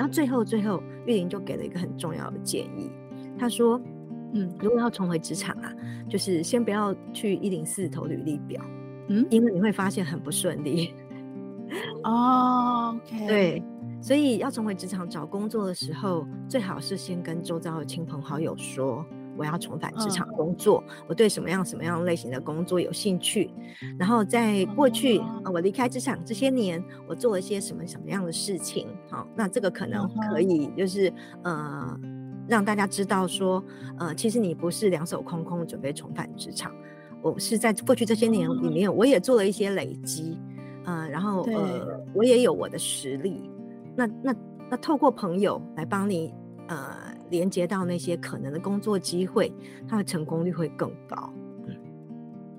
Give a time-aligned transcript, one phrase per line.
[0.00, 2.90] 然后最后最后，玉玲就给了一个很重要的建议，
[3.38, 3.78] 她说
[4.32, 5.70] ：“嗯，如果要重回职场啊，
[6.08, 8.64] 就是先不要去一零四投履历表，
[9.08, 10.94] 嗯，因为你会发现很不顺利。
[12.02, 13.62] ”哦，OK，对，
[14.00, 19.04] 所以要重回职场找工作的时候，最好是先跟周遭的亲朋好友说。
[19.40, 23.50] 我要重返职场工作，嗯，我对什么样什么样类型的工作有兴趣，
[23.98, 31.08] 然后在过去，啊呃、我离开职场这些年，我做了一些什么什么样的事情，好，那这个可能可以就是，
[31.44, 32.00] 嗯、呃
[32.46, 33.64] 让大家知道说，
[33.98, 36.70] 呃，其实你不是两手空空准备重返职场，
[37.22, 40.38] 我是在过去这些年里面，我也做了一些累积，
[40.84, 43.50] 呃，然后呃，我也有我的实力，
[43.96, 44.34] 那那
[44.70, 46.34] 那透过朋友来帮你，
[46.68, 47.09] 呃。
[47.30, 49.52] 连接到那些可能的工作机会，
[49.88, 51.32] 它的成功率会更高。
[51.66, 51.76] 嗯，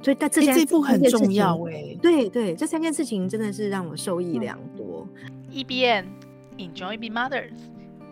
[0.01, 1.99] 所以但这件、欸、这步很重要哎、欸。
[2.01, 5.07] 对对，这三件事情真的是让我受益良多。
[5.49, 6.07] E B N
[6.57, 7.53] Enjoy Being Mothers，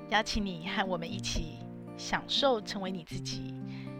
[0.09, 1.59] 邀请你和我们一起
[1.98, 3.54] 享受成为你自己，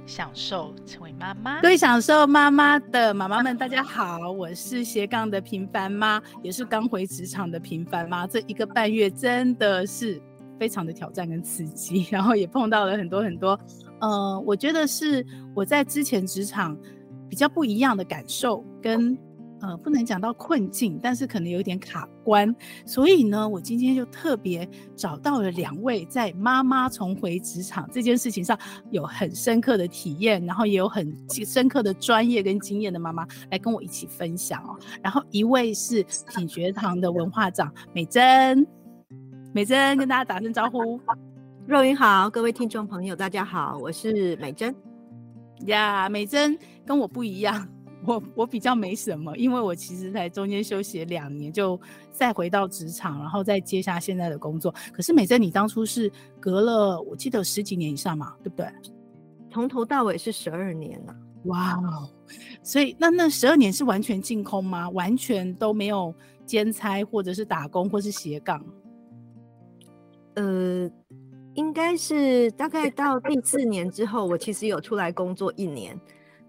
[0.06, 1.62] 享受成为妈妈。
[1.62, 8.28] 各位享受妈妈的妈妈们，大家 好，我是斜杠的平凡妈，也是刚回职场的平凡妈。
[8.28, 10.22] 这一个半月真的是。
[10.60, 13.58] 非常的挑战跟刺激，然后也碰到了很多很多，
[14.02, 16.78] 呃，我觉得是我在之前职场
[17.30, 19.18] 比较不一样的感受，跟
[19.62, 22.54] 呃不能讲到困境，但是可能有点卡关，
[22.86, 28.58] 所以呢，我今天就特别找到了两位在妈妈重回职场这件事情上
[28.90, 31.16] 有很深刻的体验，然后也有很
[31.46, 34.78] 深刻的专业跟经验的妈妈来跟我一起分享哦。
[35.02, 38.66] 然后一位是品学堂的文化长美珍。
[39.52, 41.00] 美珍跟大家打声招呼，
[41.66, 44.74] 若云好，各位听众朋友大家好，我是美珍
[45.66, 46.06] 呀。
[46.06, 46.56] Yeah, 美珍
[46.86, 47.68] 跟我不一样，
[48.06, 54.72] 我我比较没什么，因为我其实才中间休息了两年，就再回到职场，然后再接下现在的工作。
[54.94, 58.68] 可是美珍，你当初是隔了我记得十几年以上嘛，对不对？
[59.52, 62.08] 从头到尾是十二年了，哇哦！
[62.62, 64.88] 所以那那十二年是完全净空吗？
[64.92, 66.14] 完全都没有
[66.46, 68.64] 兼差或者是打工或是斜杠？
[70.40, 70.90] 呃，
[71.54, 76.00] 应该是大概到第四年之后，我其实有出来工作一年，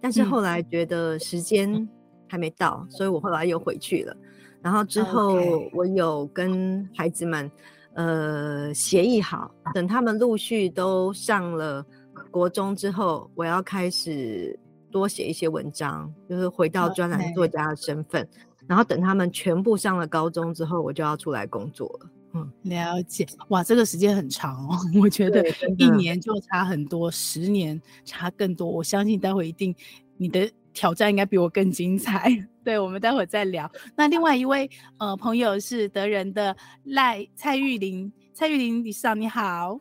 [0.00, 1.88] 但是后来觉得时间
[2.28, 4.16] 还没到，所以我后来又回去了。
[4.62, 5.40] 然后之后
[5.72, 7.50] 我有跟孩子们
[7.94, 11.84] 呃协议好，等他们陆续都上了
[12.30, 14.56] 国中之后，我要开始
[14.88, 18.28] 多写一些文章，就是回到专栏作家的身份。
[18.68, 22.10] 然后等他们全部上了高中之后，我就要出来工作了。
[22.32, 23.26] 嗯，了解。
[23.48, 25.44] 哇，这个时间很长哦， 我觉得
[25.78, 28.68] 一年就差很多，十年差更多。
[28.68, 29.74] 我相信待会一定
[30.16, 32.30] 你的挑战应该比我更精彩。
[32.62, 33.70] 对，我们待会再聊。
[33.96, 39.80] 那另外一位呃朋友是德人的赖蔡玉玲，蔡玉玲理事长你好。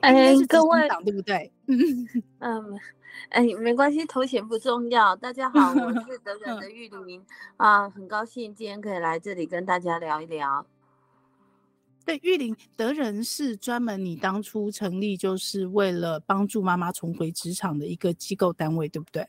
[0.00, 1.50] 哎，各位对不对？
[2.38, 2.78] 嗯，
[3.30, 5.16] 哎，没关系，头衔不重要。
[5.16, 7.24] 大家好，我是德人的玉玲
[7.56, 10.66] 啊，很高兴今天可以来这里跟大家聊一聊。
[12.06, 19.26] 对，玉林德人是专门你当初成立就是为了帮助妈妈重回职场的一个机构单位，对不对？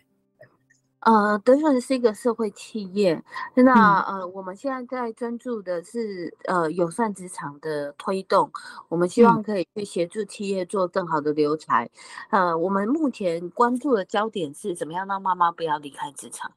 [0.99, 3.23] 呃，德人是一个社会企业，
[3.55, 8.51] 那呃，我们现在在专注的是呃友善职场的推动，
[8.89, 11.89] 我们希望可以去协助企业做更好的留才。
[12.29, 16.51] 呃，我们目前关注的焦点是怎么样让妈妈不要离开职场。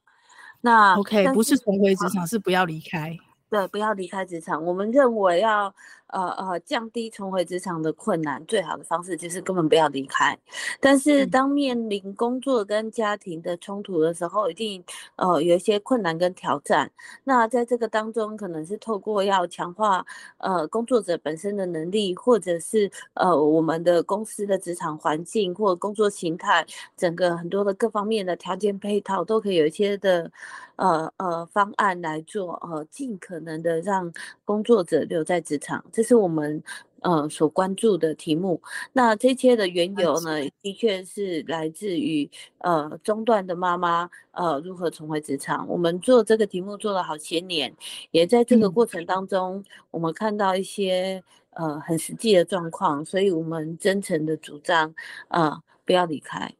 [0.59, 3.17] 那 OK，不是重回职场，是不要离开。
[3.49, 4.63] 对，不要离开职场。
[4.63, 5.73] 我们认为要。
[6.11, 10.37] 呃呃，降低重回职场的困难，最好的方式就是根本不要离开。
[10.79, 14.83] 但是当面临工作跟家庭的冲突的时候，一定
[15.15, 16.91] 呃有一些困难跟挑战。
[17.23, 20.05] 那在这个当中，可能是透过要强化
[20.37, 26.65] 呃工作者本身的能力，或者是呃我们的公司的职场环境或工作形态，
[26.97, 30.31] 整个很多的各方面的条件配套，都可以有一些的
[30.75, 34.11] 呃呃方案来做，呃尽可能的让
[34.45, 35.83] 工作者留在职场。
[35.91, 36.61] 这是我们
[37.01, 38.61] 呃所关注的题目。
[38.93, 45.67] 那这些的缘由呢，的确是来自于呃中断的妈妈呃如何重回职场。
[45.67, 47.73] 我们做这个题目做了好些年，
[48.11, 54.93] 也在这个过程当中，嗯、我们看到一些呃很实际的状况，所以我们真诚的主张
[55.29, 56.53] 呃不要离开，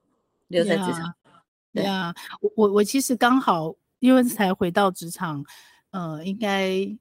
[0.48, 1.14] 留在职场。
[1.74, 5.46] 对啊，我我我其实刚好因为才回到职场，
[5.92, 6.98] 呃，应该。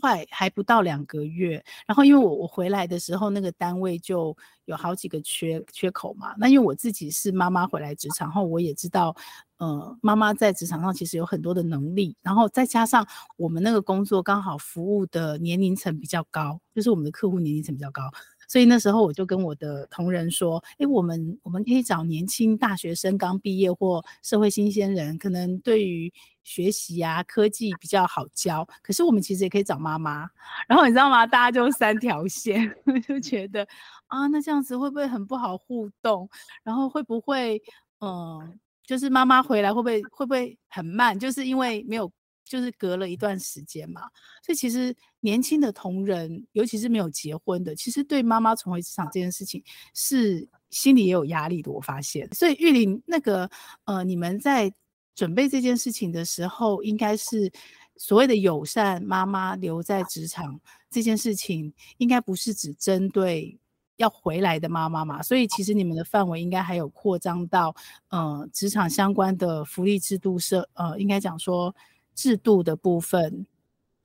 [0.00, 6.34] 快还不到两个月，然后因为我我回来的时候，那个单位就有好几个缺缺口嘛。
[6.38, 9.14] 那因为我自己是妈妈回来职场后，我也知道，
[9.58, 18.02] 呃，妈妈在职场上其实有很多的能力，然后再加上我们那个工作刚好服务的年龄层比较高，就是我们的客户年龄层比较高。
[18.48, 26.12] 所以那时候我就跟我的同仁说：“诶，我们我们可以找年轻大学生刚毕业或社会新鲜人，可能对于
[26.42, 28.66] 学习啊科技比较好教。
[28.82, 30.28] 可是我们其实也可以找妈妈。
[30.68, 31.26] 然后你知道吗？
[31.26, 32.74] 大家就三条线，
[33.08, 33.66] 就觉得
[34.06, 36.28] 啊，那这样子会不会很不好互动？
[36.62, 37.60] 然后会不会
[38.00, 41.18] 嗯，就是妈妈回来会不会会不会很慢？
[41.18, 42.10] 就是因为没有。”
[42.44, 44.02] 就是隔了一段时间嘛，
[44.44, 49.64] 所以其实年轻的同仁，尤其是没有结婚的，其实对妈妈重回职场这件事情
[49.94, 51.72] 是心里也有压力的。
[51.72, 53.50] 我发现，所以玉玲那个
[53.86, 54.70] 呃，你们在
[55.14, 57.50] 准备这件事情的时候，应该是
[57.96, 60.60] 所谓的友善妈妈留在职场
[60.90, 63.58] 这件事情，应该不是只针对
[63.96, 65.22] 要回来的妈妈嘛？
[65.22, 67.74] 所以其实你们的范围应该还有扩张到
[68.08, 71.74] 呃职场相关的福利制度设呃，应该讲说。
[72.14, 73.46] 制度的部分，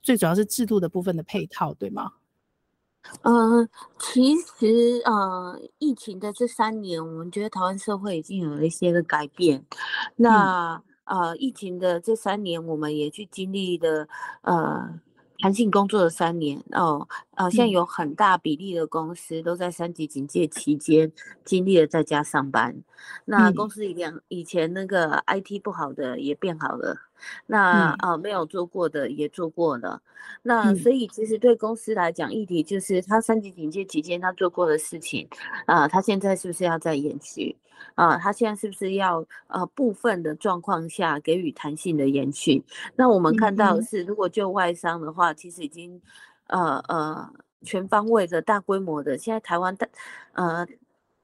[0.02, 2.12] 最主要是制度的部分的配套，对吗？
[3.22, 3.68] 嗯、呃，
[3.98, 9.64] 其实呃，疫情的这三年，我们觉得台湾社会已经有了一些的改变。
[10.16, 14.08] 那、嗯、呃，疫情的这三年，我们也去经历了
[14.42, 15.00] 呃。
[15.42, 21.10] 弹性工作的三年哦，呃，现在有很大比例的公司都在三级警戒期间
[21.46, 22.76] 经历了在家上班。
[23.24, 26.94] 那公司一样，以前那个 IT 不好的也变好了，
[27.46, 30.00] 那呃没有做过的也做过了。
[30.42, 35.28] 那所以其实对公司来讲，议题就是他三级警戒期间他做过的事情，
[35.66, 37.56] 啊、呃，他现在是不是要再延续？
[37.94, 42.62] 啊，他现在是不是要呃部分的状况下给予弹性的延续？
[42.94, 46.00] 那我们看到是，如果就外商的话，其实已经
[46.48, 47.32] 呃呃
[47.62, 49.88] 全方位的大规模的，现在台湾大
[50.32, 50.66] 呃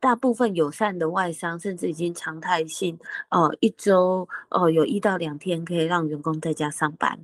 [0.06, 2.96] 大部分友善的外商，甚至已经常态性
[3.28, 7.18] 呃一周呃有一到两天可以让员工在家上班。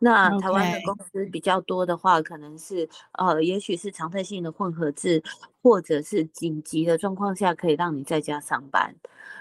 [0.00, 5.22] 那台湾的公司比较多的话，可能是呃，也许是常态性的混合制，
[5.62, 8.92] 或者是紧急的状况下可以让你在家上班。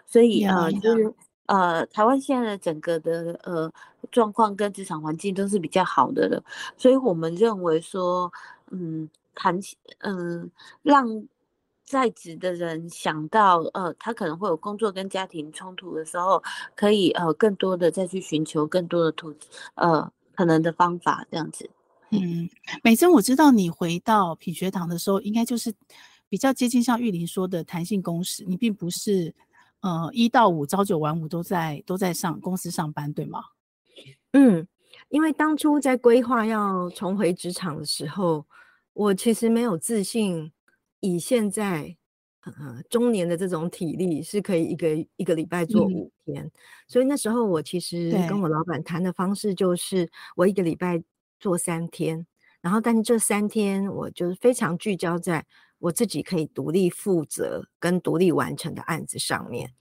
[0.06, 1.12] 所以呃，就是
[1.48, 3.72] 呃，台湾现在的整个的呃
[4.12, 6.44] 状况跟职场环境都是比较好的了。
[6.78, 8.32] 所以我们认为说，
[8.70, 9.60] 嗯，谈
[10.02, 10.52] 嗯，
[10.84, 11.08] 让
[11.86, 16.42] 在职的人想到呃，他可能会有工作跟家庭冲突的时候，
[16.76, 19.34] 可以呃更多的再去寻求更多的途
[19.76, 20.12] 呃。
[20.38, 21.70] 可能的方法这样子，
[22.10, 22.50] 嗯，
[22.84, 25.74] 美珍，我知道你回到品学堂的时候，应该就是
[26.28, 29.34] 比较接近像玉玲说的弹性工时，你并不是
[29.80, 33.46] 呃一到五朝九晚五都在都在上公司上班，对吗？
[34.34, 34.68] 嗯，
[35.08, 38.46] 因为当初在规划要重回职场的时候，
[38.92, 40.52] 我其实没有自信，
[41.06, 41.98] 以现在。
[42.60, 46.52] 呃，中年的这种体力是可以一个一个礼拜做五天，嗯，
[46.88, 51.02] 所以那时候我其实跟我老板谈的方式就是，我一个礼拜
[51.40, 52.24] 做三天，
[52.62, 55.44] 然后但是这三天我就是非常聚焦在
[55.80, 59.72] 我自己可以独立负责跟独立完成的案子上面，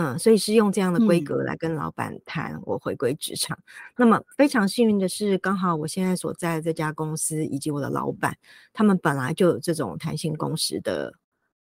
[0.00, 3.56] 嗯，所以是用这样的规格来跟老板谈我回归职场。
[3.60, 3.64] 嗯，
[3.98, 8.36] 那么非常幸运的是，刚好我现在所在的这家公司以及我的老板，
[8.72, 11.12] 他们本来就有这种弹性工时的。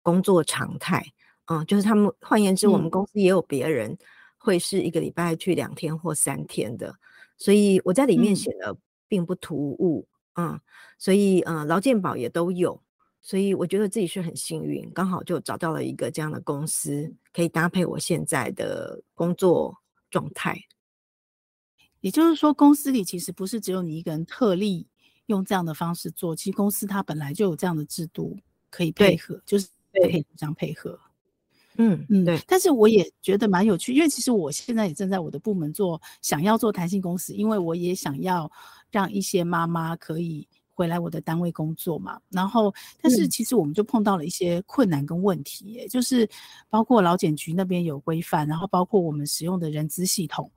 [0.04, 1.02] 工作常态，
[1.46, 3.96] 嗯，就是他们，换言之，我们公司也有别人
[4.36, 6.94] 会是一个礼拜去两天或三天的，
[7.38, 8.76] 所以我在里面写的
[9.08, 10.60] 并不突兀，嗯，嗯，
[10.98, 12.78] 所以嗯，劳健保也都有，
[13.24, 19.76] 所以我觉得自己是很幸运，刚好就找到了一个这样的公司，可以搭配我现在的工作
[20.10, 20.56] 状态。
[22.00, 24.86] 也就是说，公司里其实不是只有你一个人特例
[25.26, 28.38] 用这样的方式做，其实公司它本来就有这样的制度
[28.70, 29.66] 可以配合，就是。
[29.96, 30.98] 对，可以互相配合。
[31.76, 32.36] 嗯嗯，对。
[32.48, 38.50] 但是我也觉得蛮有趣，因为其实我现在也正在我的部门做，想要做弹性公司，因为我也想要
[38.90, 42.20] 让一些妈妈可以回来我的单位工作嘛。
[42.28, 46.28] 然后，但是其实我们就碰到了一些困难跟问题，欸，就是
[46.68, 50.50] 包括劳检局那边有规范，然后包括我们使用的人资系统，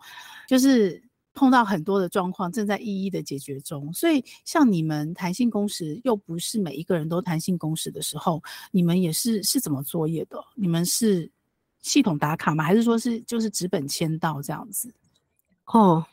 [0.48, 1.02] 就是。
[1.40, 3.94] 碰到很多的状况，正在一一的解决中。
[3.94, 10.44] 所以，像你们弹性工时又不是每一个人都弹性工时的时候，你们也是是怎么作业的？
[10.56, 11.30] 你们是
[11.80, 12.64] 系统打卡吗？
[12.64, 14.92] 还是说是就是纸本签到这样子？
[15.66, 16.04] 哦，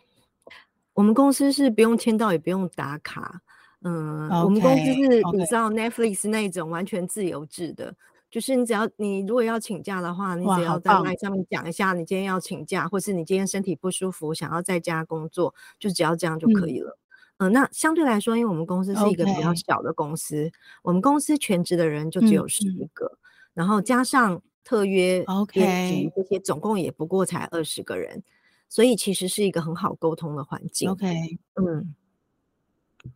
[0.93, 3.41] 我们公司是不用签到，也不用打卡。
[3.85, 7.95] 嗯，okay, 我们公司是你知道 Netflix 那种完全自由制的。
[8.31, 16.99] 就是你只要你如果要请假的话，你只要在 LINE 上面讲一下你今天要请假，或是你今天身体不舒服想要在家工作，就只要这样就可以了。
[17.37, 20.51] 嗯、呃，那相对来说，因为我们公司是一个比较小的公司.
[20.83, 23.19] 我们公司全职的人就只有十个，嗯、
[23.55, 28.21] 然后加上特约、编辑这些，总共也不过才二十个人，
[28.69, 30.91] 所以其实是一个很好沟通的环境。
[30.91, 31.95] OK，嗯，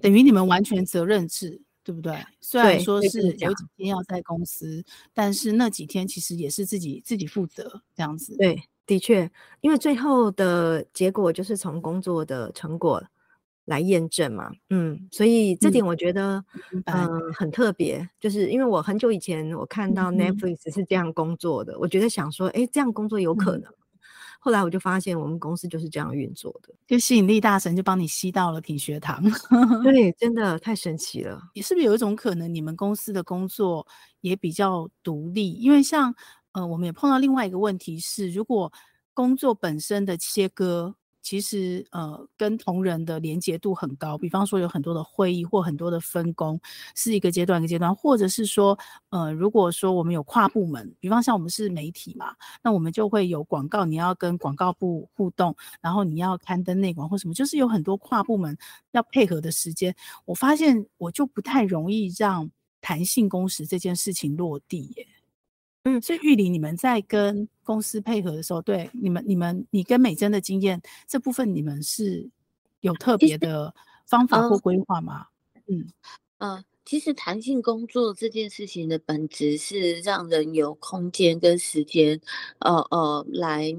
[0.01, 2.15] 等于你们完全责任制，对不对？
[2.41, 8.37] 虽然说是有几天要在公司，但是那几天其实也是自己自己负责这样子。
[8.37, 9.31] 对，的确，
[9.61, 13.03] 因为最后的结果就是从工作的成果。
[13.69, 16.43] 来验证嘛，嗯，所以这点我觉得，
[16.73, 23.71] 嗯，呃、很特别，就是因为我很久以前我看到 Netflix 是这样工作的，嗯、我觉得想说，哎，这样工作有可能。
[23.71, 23.75] 嗯、
[24.39, 29.23] 后来我就发现，我们公司就是这样运作的，就吸引力大神就帮你吸到了品学堂，
[29.83, 31.41] 对，真的太神奇了。
[31.55, 33.87] 你是不是有一种可能，你们公司的工作
[34.21, 35.53] 也比较独立？
[35.55, 36.15] 因为像，
[36.53, 38.73] 呃，我们也碰到另外一个问题是，如果
[39.15, 40.95] 工作本身的切割。
[41.29, 44.17] 其实，呃，跟同仁的连结度很高。
[44.17, 46.59] 比方说，有很多的会议或很多的分工，
[46.95, 48.79] 是一个阶段一个阶段，或者是说，
[49.11, 58.57] 呃，如果说我们有跨部门，比方像我们是媒体嘛，那我们就会有广告，你要跟广告部互动，然后你要刊登内广或什么，就是有很多跨部门
[58.93, 59.95] 要配合的时间。
[60.25, 65.07] 我发现我就不太容易让弹性工时这件事情落地耶。
[65.85, 72.29] 嗯，所以玉玲，你们在跟公司配合的时候，对你们、你们、你跟美珍的经验这部分，你们是
[72.81, 73.73] 有特别的
[74.07, 75.27] 方法或规划吗？
[75.69, 75.87] 嗯
[76.39, 82.21] 嗯，其实弹性工作这件事情的本质是让人有空间跟时间，
[82.59, 83.75] 呃呃，来。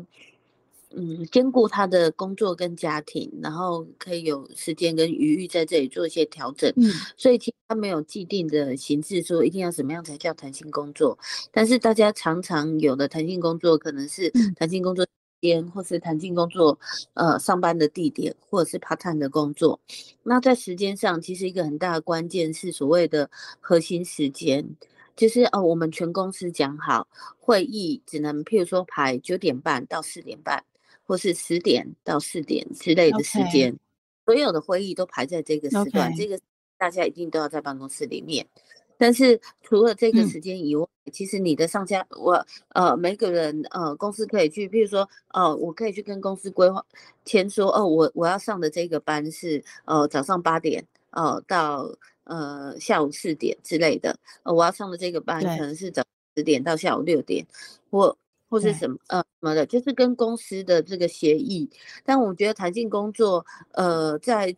[0.96, 6.72] 嗯，兼顾他的工作跟家庭，然后可以有时间跟余裕在这里做一些调整。
[6.78, 11.18] 嗯，所以其实他没有既定的形式说一定要怎么样才叫弹性工作。
[11.52, 16.80] 但是大家常常有的弹性工作可能是弹性工作时间，或是弹性工作
[17.14, 19.80] 呃上班的地点，或者是 part time 的工作。
[20.24, 23.30] 那在时间上，其实一个很大的关键是所谓的
[23.60, 24.68] 核心时间，
[25.16, 30.64] 就是哦，我们全公司讲好会议只能譬如说排九点半到四点半。
[31.10, 33.76] 或是十点到四点之类的时间.
[34.28, 36.40] 所有的会议都排在这个时段.这个
[36.78, 38.46] 大家一定都要在办公室里面。
[38.96, 46.86] 但是除了这个时间以外，嗯、其实你的上下我呃每个人呃公司可以去，譬如说呃我可以去跟公司规划，
[47.26, 51.92] 签说哦我我要上的这个班是呃早上八点呃到
[52.26, 56.04] 呃下午四点之类的，呃我要上的这个班可能是早
[56.36, 57.48] 十点到下午六点，
[57.90, 58.16] 我。
[58.50, 61.70] 或是什么呃什么的，就是跟公司的这个协议。
[62.04, 64.56] 但我觉得弹性工作，呃，在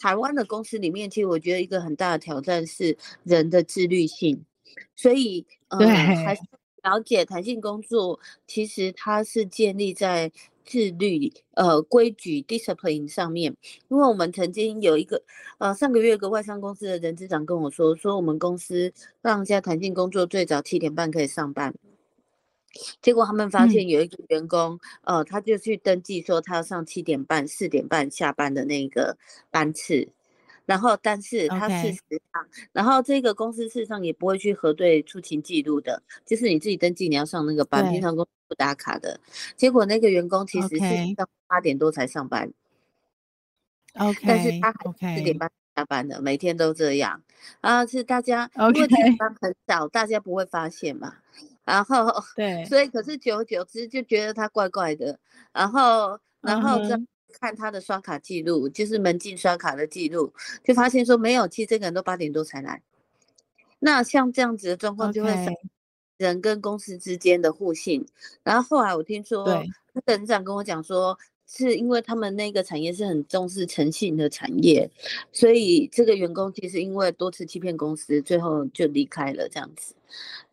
[0.00, 4.44] 台湾的公司里面，其实我觉得一个很大的挑战是人的自律性。
[4.94, 6.42] 所以，呃，对还是
[6.82, 10.30] 了解弹性工作，其实它是建立在
[10.64, 13.56] 自律、呃规矩 discipline 上面。
[13.88, 15.22] 因为我们曾经有一个，
[15.58, 18.92] 呃，上个月有个外商公司的人资长跟我说，说我们公司
[19.22, 21.74] 让一下弹性工作最早七点半可以上班。
[23.02, 29.16] 结果他们发现有一个员工，嗯、呃，他就去登记说他要上七点半、四点半下班的那个
[29.50, 30.08] 班次，
[30.64, 32.00] 然后但是他事实
[32.32, 39.18] 上.然后这个公司事实上也不会去核对出勤记录的，就是你自己登记你要上那个班，平常公司不打卡的。
[39.56, 42.52] 结果那个员工其实是到八点多才上班
[43.94, 47.22] ，OK，但是他还四点半下班的.每天都这样
[47.60, 51.14] 啊，是大家.因为这班很少，大家不会发现嘛。
[51.66, 52.06] 然后，
[52.36, 55.18] 对，所以可是久而久之就觉得他怪怪的，
[55.52, 56.96] 然后，然后再
[57.40, 58.72] 看他的刷卡记录，uh.
[58.72, 60.32] 就是门禁刷卡的记录，
[60.62, 62.80] 就发现说没有，其实这个人都八点多才来。
[63.80, 65.52] 那像这样子的状况，就会伤
[66.18, 68.06] 人跟公司之间的互信。
[68.44, 69.66] 然后后来我听说，对，
[70.06, 71.18] 董事长跟我讲说，
[71.48, 74.88] 是因为他们那个产业是很重视诚信的产业，
[75.32, 79.96] 所以这个员工其实因为多次欺骗公司，最后就离开了这样子。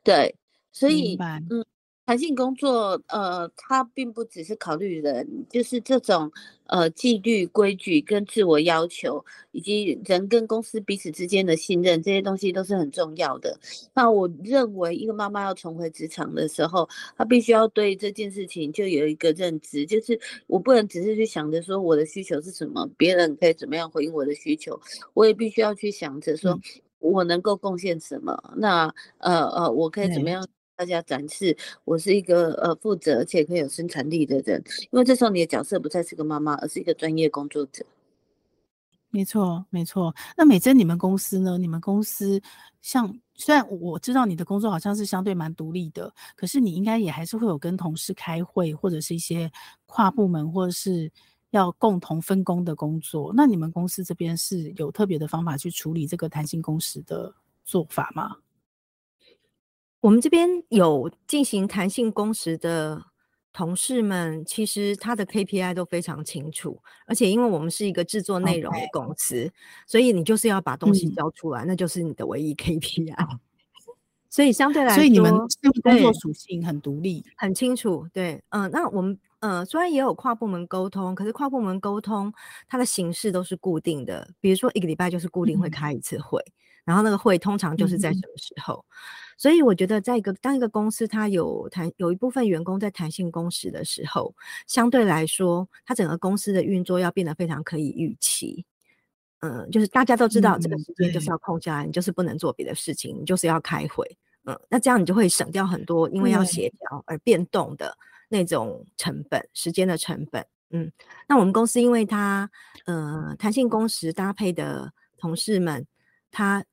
[0.04, 0.36] 对。
[0.74, 1.64] 所以，白嗯，
[2.06, 6.30] 弹性工作，呃，它并不只是考虑人，就是这种
[6.66, 13.58] 呃纪律、规矩跟自我要求，以及人跟公司彼此之间的信任，这些东西都是很重要的。
[13.94, 24.78] 那我认为，一个妈妈要重回职场的时候，她必须要对这件事情就有一个认知，就是我不能只是去想着说我的需求是什么，别人可以怎么样回应我的需求，
[25.14, 26.60] 我也必须要去想着说
[27.00, 28.34] 我能够贡献什么。
[28.50, 30.46] 嗯、那呃呃，我可以怎么样？
[30.76, 37.86] 大家展示我是一个呃负责而且可以有生产力的人，因为这时候你的角色不再是个妈妈，而是一个专业工作者。
[39.10, 40.14] 没错，没错。
[40.36, 41.56] 那美珍，你们公司呢？
[41.60, 42.42] 你们公司
[42.82, 49.52] 像虽然我知道你的工作好像是相对蛮独立的，可是你应该也还是会有跟同事开会，或者是一些
[49.86, 51.12] 跨部门或者是
[51.52, 53.32] 要共同分工的工作。
[53.36, 57.32] 那你们公司这边是有特别的方法去处理这个弹性工时的
[57.64, 58.36] 做法吗？
[60.04, 63.02] 我们这边有进行弹性工时的
[63.54, 69.50] 同事们，其实他的 KPI 都非常清楚，而且因为我们是一个制作内容的公司.
[69.88, 73.16] 所以你就是要把东西交出来，嗯、那就是你的唯一 KPI。
[74.30, 78.06] 所以相对来说，所以你们工作属性很独立，很清楚。
[78.12, 82.34] 对，嗯、呃，那我们呃虽然也有跨部门沟通，可是跨部门沟通
[82.68, 86.52] 它的形式都是固定的，比如说一个礼拜就是固定会开一次会，嗯、
[86.84, 88.84] 然后那个会通常就是在什么时候。
[88.90, 88.92] 嗯、
[89.38, 94.34] 所以我觉得，在一个当一个公司它有弹有一部分员工在弹性工时的时候，
[94.68, 98.66] 相对来说，它整个公司的运作要变得非常可以预期。
[99.40, 104.18] 嗯、呃，就是大家都知道这个时间就是要空下来，嗯、你就是不能做别的事情，你就是要开会。
[104.46, 107.98] 嗯，那这样你就会省掉很多因为要协调而变动的
[108.30, 110.46] 那种成本、时间的成本。
[110.70, 110.92] 嗯，
[111.28, 112.50] 那我们公司因为它
[112.86, 115.86] 呃弹性工时搭配的同事们，
[116.32, 116.64] 他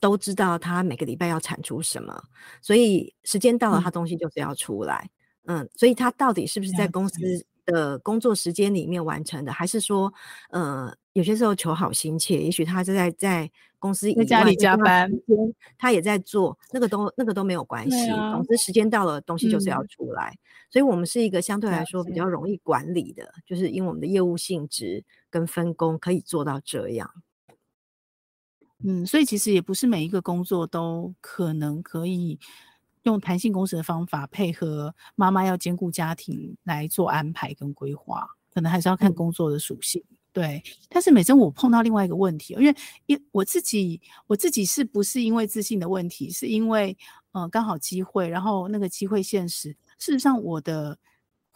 [0.00, 2.22] 都知道他每个礼拜要产出什么，
[2.60, 5.08] 所以时间到了，他东西就是要出来。
[5.44, 7.16] 嗯，嗯，所以他到底是不是在公司
[7.64, 10.12] 的工作时间里面完成的，还是说
[10.50, 13.50] 呃有些时候求好心切，也许他是在在。
[13.80, 15.08] 公司在家里加班，
[15.78, 18.10] 他也在做，那个都那个都没有关系。
[18.10, 20.32] 啊、总之时间到了，东西就是要出来。
[20.32, 27.08] 嗯、所以，我们是一个相对来说比较容易管理的，就是因为我们的业务性质跟分工可以做到这样。
[28.84, 32.38] 嗯，所以其实也不是每一个工作都可能可以
[33.02, 40.02] 用弹性工时的方法配合妈妈要兼顾家庭来做安排跟规划，可能还是要看工作的属性。
[40.10, 46.96] 嗯对，但是美珍，我碰到另外一个问题，因为因我自己，我自己是不是因为自信的问题，是因为
[47.32, 50.96] 呃刚好机会，然后那个机会现实，事实上我的。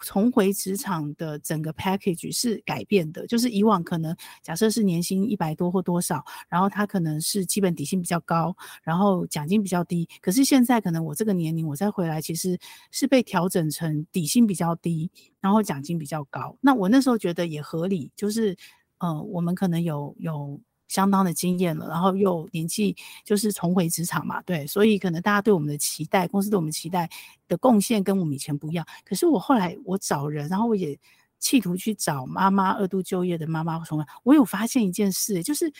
[0.02, 10.08] 重回职场的整个 package 是改变的，就是以往可能假设是年薪一百多或多少，然后他可能是基本底薪比较高，然后奖金比较低。
[10.20, 12.58] 可是现在可能我这个年龄我再回来，其实
[12.90, 16.56] 是被调整成底薪比较低，然后奖金比较高。
[16.60, 18.56] 那我那时候觉得也合理，就是
[18.98, 20.60] 呃，我们可能有有。
[20.92, 22.94] 相当的经验了，然后又年纪
[23.24, 27.08] 就是重回职场嘛，对，所以可能大家对我们的期待，公司对我们期待
[27.48, 28.86] 的贡献跟我们以前不一样。
[29.02, 30.98] 可是我后来我找人，然后我也
[31.38, 35.72] 企图去找妈妈二度就业的妈妈重来，我有发现一件事，就是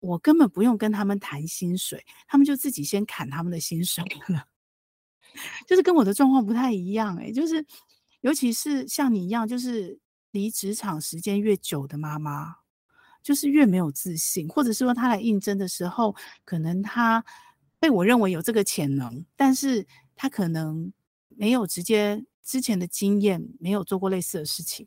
[0.00, 4.46] 我根本不用跟他们谈薪水，他们就自己先砍他们的薪水了，
[5.68, 7.62] 就是跟我的状况不太一样哎，就是
[8.22, 12.56] 尤其是像你一样，就是离职场时间越久的妈妈。
[13.26, 17.24] 就是越没有自信，或者是说他来应征的时候，可能他
[17.80, 19.84] 被我认为有这个潜能，但是
[20.14, 20.92] 他可能
[21.30, 24.86] 没有直接之前的经验，没有做过类似的事情，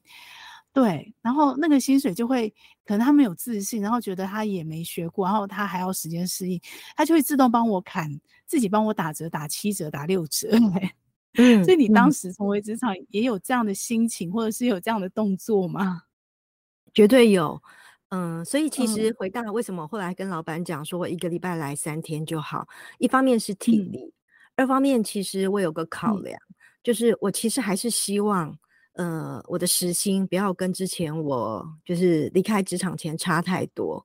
[0.71, 2.49] 对，然后那个薪水就会
[2.85, 6.57] 可能他没有自信，然后觉得他也没学过，然后他还要时间适应，
[6.95, 8.09] 他就会自动帮我砍，
[8.45, 10.47] 自己帮我打折，打七折，打六折。
[11.33, 16.03] 嗯， 所以你当时重回职场也有这样的心情，嗯、或者是有这样的动作吗？
[16.93, 17.61] 绝对有。
[18.09, 22.67] 嗯，所以其实回到为什么后来跟老板讲说，我一个礼拜来三天就好。
[22.97, 24.13] 一方面是体力，嗯、
[24.55, 28.57] 二方面其实我有个考量，嗯、就是我其实还是希望，
[28.93, 34.03] 呃，我的时薪不要跟之前我就是离开职场前差太多。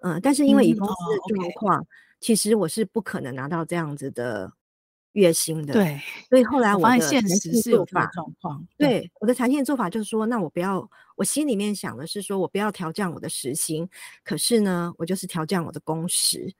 [0.00, 4.52] 嗯，但是因为以公司的状况，嗯哦 okay、其实我是不可能拿到这样子的。
[5.16, 5.98] 月薪的，对，
[6.28, 8.10] 所以后来我的弹性做法，
[8.76, 13.88] 对，对我的弹性做法就是说，那我不要，我心里面想的是说我不要调降我的时薪，
[14.22, 16.52] 可是呢，我就是调降我的工时，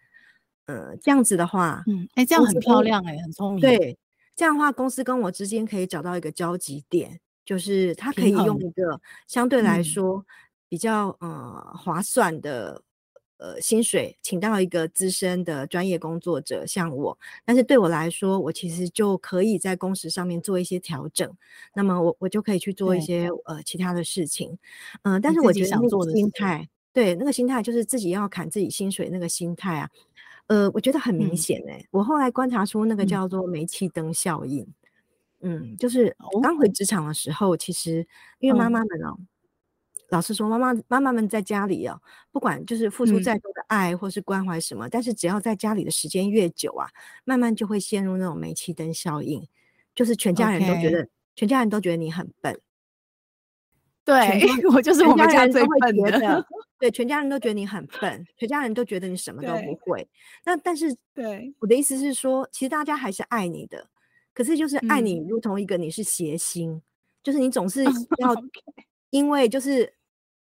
[0.64, 3.98] 呃，这样子的话，嗯，哎、欸，这样很漂亮、欸，哎，很聪明，对，
[4.34, 10.24] 这样的话，公司跟我之间可以找到一个交集点，就是他可以用一个相对来说
[10.68, 12.82] 比较呃划算的。
[13.38, 21.30] 呃，薪水请到一个资深的专业工作者，像我，但是对我来说，我其实就可以在工时上面做一些调整，
[21.74, 24.58] 那么我我就可以去做一些呃其他的事情，
[25.02, 29.90] 嗯、呃，但是我觉得那个心态，对，那个心态就是自己要砍自己薪水那个心态啊，
[30.46, 34.66] 呃，我觉得很明显哎、欸，嗯、我后来观察出那个叫做煤气灯效应，
[35.40, 36.16] 嗯，嗯，就是。
[36.42, 38.06] 刚回职场的时候，其实
[38.38, 39.14] 因为妈妈们哦。
[39.18, 39.26] 嗯
[40.10, 46.88] 老实说，妈妈妈妈们在家里啊，不管就是付出再多的爱或是关怀什么，嗯、但是只要在家里的时间越久啊，
[47.24, 49.46] 慢慢就会陷入那种煤气灯效应，
[49.94, 52.58] 就是全家人都觉得.全家人都觉得你很笨。
[54.04, 54.14] 对，
[54.72, 56.46] 我就是我们家最笨的。
[56.78, 60.08] 对，全家人都觉得你很笨，全家人都觉得你什么都不会。
[60.44, 63.86] 那但是，对，我的意思是说，其实大家还是爱你的，
[64.32, 66.82] 可是就是爱你如同一个你是谐星，嗯、
[67.22, 67.82] 就是你总是
[68.18, 68.34] 要
[69.16, 69.92] 因为就是。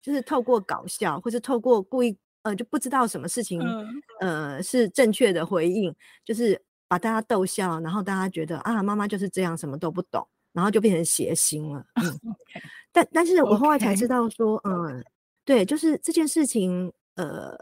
[0.05, 3.89] 就是透过搞笑，或是透过故意呃就不知道什么事情、嗯、
[4.21, 5.91] 呃是正确的回应，
[6.23, 11.83] 就是把大家逗笑，然后大家觉得啊妈妈就是这样，什么都不懂，然后就变成谐星了。
[12.05, 12.63] 嗯 Okay.
[12.93, 15.05] 但但是我后来才知道说，嗯 Okay.、呃，
[15.47, 17.57] 对，就是这件事情，呃，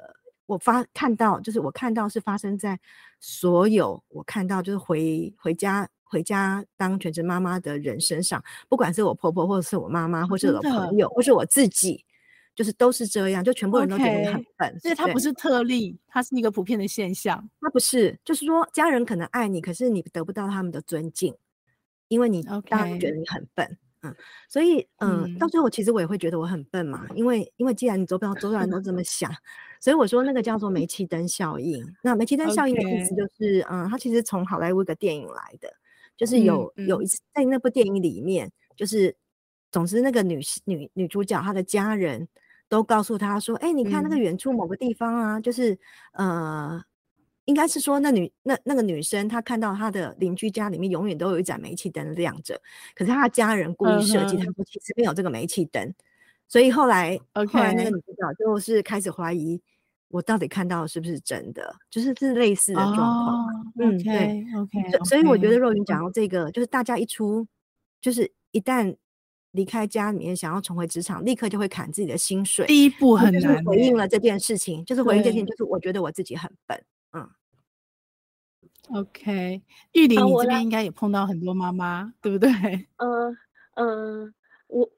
[0.46, 2.76] 我发看到，就是我看到是发生在
[3.20, 5.88] 所有我看到就是回回家。
[6.12, 12.04] 回家当全职妈妈的人身上，不管是我婆婆，或者是我妈妈，或者是我的朋友，或是我自己，
[12.54, 14.78] 就是都是这样，就全部人都觉得你很笨。
[14.78, 17.48] 所以它不是特例，它是一个普遍的现象。
[17.62, 21.34] 它不是，就是说家人可能爱你，可是你得不到他们的尊敬，
[22.08, 23.78] 因为你大家觉得你很笨。
[24.04, 24.12] 嗯，
[24.48, 29.32] 所以嗯，嗯到最后其实我也会觉得我很笨嘛，因为因为既然你周边周边人都这么想，
[29.80, 31.86] 所以我说那个叫做煤气灯效应。
[32.02, 35.72] 那煤气灯效应的意思就是，嗯，它其实从好莱坞一个电影来的。
[36.22, 39.12] 就是有有一次在那部电影里面，嗯、就是
[39.72, 42.28] 总之那个女女女主角她的家人
[42.68, 45.76] 都告诉她说：“哎、欸，你看那个远处某个地方啊，嗯、就是
[46.12, 46.80] 呃，
[47.46, 52.56] 应该是说那女那那个女生她看到她的邻居家里面永远都有一盏煤气灯亮着，
[52.94, 55.92] 可是她的家人故意设计，她说其实没有这个煤气灯，
[56.46, 59.60] 所以后来.后来那个女主角就是开始怀疑。”
[60.12, 61.74] 我到底看到的是不是真的？
[61.88, 63.46] 就是是类似的状况。
[63.80, 65.04] 嗯，对，OK。
[65.06, 67.46] 所以我觉得若云讲到这个，就是大家一出，
[67.98, 68.94] 就是一旦
[69.52, 72.66] 离开家里面，想要重回职场，立刻就会砍自己的薪水。
[72.66, 73.64] 第一步很难。
[73.64, 76.84] 回应了这件事情，就是回应这件事情，就是我觉得我自己很笨。
[77.12, 77.26] 嗯。
[78.90, 82.50] OK，玉玲，你这边应该也碰到很多妈妈，对不对？
[82.98, 83.34] 嗯
[83.76, 84.34] 嗯，
[84.66, 84.90] 我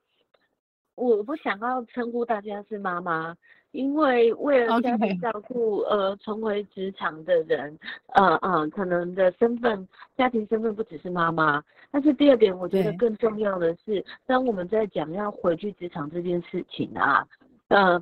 [0.96, 3.36] 我不想要称呼大家是妈妈。
[3.74, 7.76] 因为为了家庭照顾而重回职场的人.
[8.14, 11.62] 呃呃，可能的身份，家庭身份不只是妈妈。
[11.90, 17.26] 但是第二点，我觉得更重要的是，当我们在讲要回去职场这件事情啊，
[17.66, 18.00] 呃，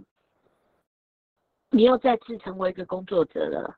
[1.70, 3.74] 你又再次成为一个工作者了。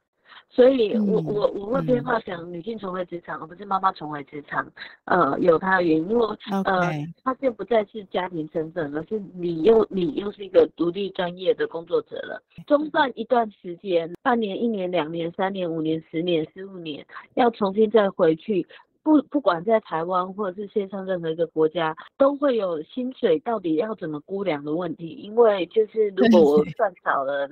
[0.48, 4.64] 所以我，我我我会变化想女性重回职场，嗯、而不是妈妈重回职场。
[5.06, 6.26] 呃，有它的原因，因为.
[6.64, 6.92] 呃，
[7.24, 12.40] 它就不再是家庭身份，而是你又你又是一个独立专业的工作者了。
[12.66, 18.66] 中断一段时间，半年、一年、两年、三年、五年、十年、十五年，要重新再回去。
[19.04, 25.08] 不，不管在台湾或者是世界上任何一个国家，都会有薪水到底要怎么估量的问题。
[25.08, 27.46] 因为就是如果我 算少了，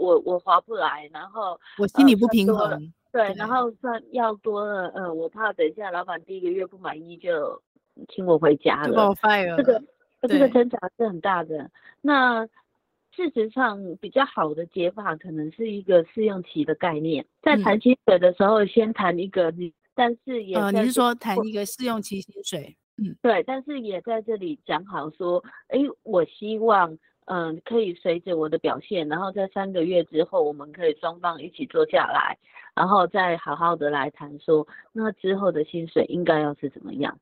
[0.00, 2.70] 我我划不来，然后我心里不平衡。
[2.70, 2.78] 呃、
[3.12, 7.60] 对，对然后算要多了，呃，我怕等一下老板第一个月不满意就
[8.08, 9.14] 请我回家了。
[9.58, 9.82] 这个
[10.22, 11.70] 这个挣扎是很大的。
[12.00, 12.46] 那
[13.14, 19.74] 事实上比较好的解法可能是一个试用期的概念，在谈薪水的时候先谈一个你。
[19.94, 22.76] 但是也，呃，你是说谈一个试用期薪水？
[22.96, 26.92] 嗯，对，但是也在这里讲好说，哎，我希望，
[27.26, 32.38] 嗯、呃，可以随着我的表现，然后在三个月之后，我们可以双方一起坐下来，
[32.74, 37.18] 然后再好好的来谈说，那之后的薪水应该要是怎么样？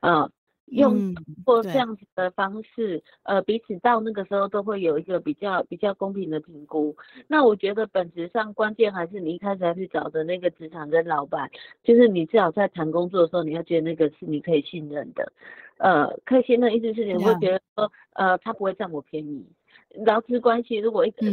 [0.00, 0.30] 嗯、呃。
[0.66, 6.96] 用过这样子的方式，嗯、呃，彼此到那个时候都会有一个比较比较公平的评估。
[7.28, 11.50] 那我觉得本质上关键还是你一开始要去找的那个职场跟老板，
[11.82, 15.32] 就是你至少在谈工作的时候，你要觉得那个是你可以信任的，
[15.76, 19.46] 呃，可以信任意思是你会觉得说，呃，他不会占我便宜。
[20.06, 21.26] 劳资关系如果一个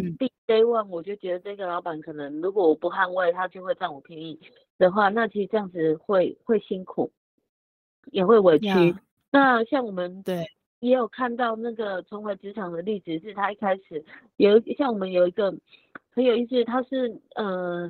[0.46, 4.40] day one，我就觉得这个老板可能如果我不捍卫，他就会占我便宜
[4.78, 7.12] 的话，那其实这样子会会辛苦，
[8.12, 8.68] 也会委屈。
[8.68, 8.98] Yeah.
[9.32, 10.46] 那像我们对
[10.82, 14.04] 也有看到那个重回职场的例子，是他一开始
[14.36, 15.56] 有像我们有一个
[16.14, 17.90] 很有意思，他是呃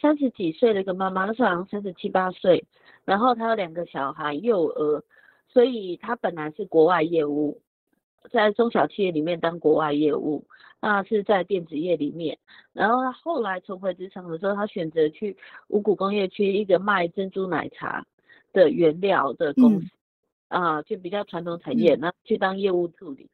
[0.00, 2.64] 三十几岁的一个妈妈，那时候好像三十七八岁，
[3.04, 5.04] 然后他有两个小孩幼儿，
[5.48, 7.60] 所以他本来是国外业务，
[8.30, 10.46] 在中小企业里面当国外业务，
[10.80, 12.38] 那是在电子业里面，
[12.72, 15.36] 然后他后来重回职场的时候，他选择去
[15.68, 18.06] 五谷工业区一个卖珍珠奶茶
[18.52, 19.84] 的原料的公司。
[19.84, 19.90] 嗯
[20.50, 23.22] 啊，就比较传统产业，然后去当业务助理。
[23.22, 23.30] 嗯、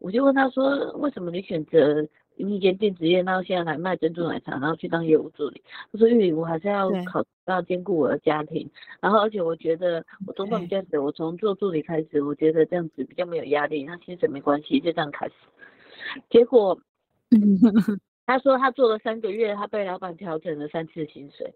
[0.00, 5.62] 我就问他说，为什么你选择一间电子业，然后现在来卖珍珠奶茶，然后去当业务助理？
[5.92, 8.68] 他说，因为我还是要考要兼顾我的家庭，
[9.00, 15.34] 然后而且我觉得我中断比较久，我从做助理开始，我觉得这样子比较没有压力，那薪水没关系，就这样开始。
[16.28, 16.78] 结果，
[18.26, 21.54] 他说他做了三个月，他被老板调整了三次薪水，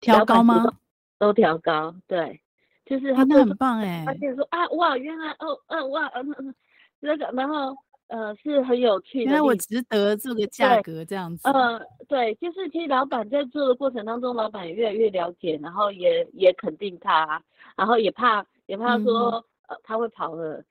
[0.00, 0.72] 调高吗？
[1.18, 2.40] 都调高，对。
[2.86, 6.54] 就是他很棒哎，他就说啊哇，原来哦嗯哇嗯嗯
[7.00, 7.74] 那个，然后
[8.08, 11.48] 呃是很有趣的，原来我值得这个价格这样子。
[11.48, 17.42] 呃对，就是其实老板在做的过程当中，老板也越来越了解，然后也也肯定他，
[17.76, 20.62] 然后也怕也怕说呃他会跑了，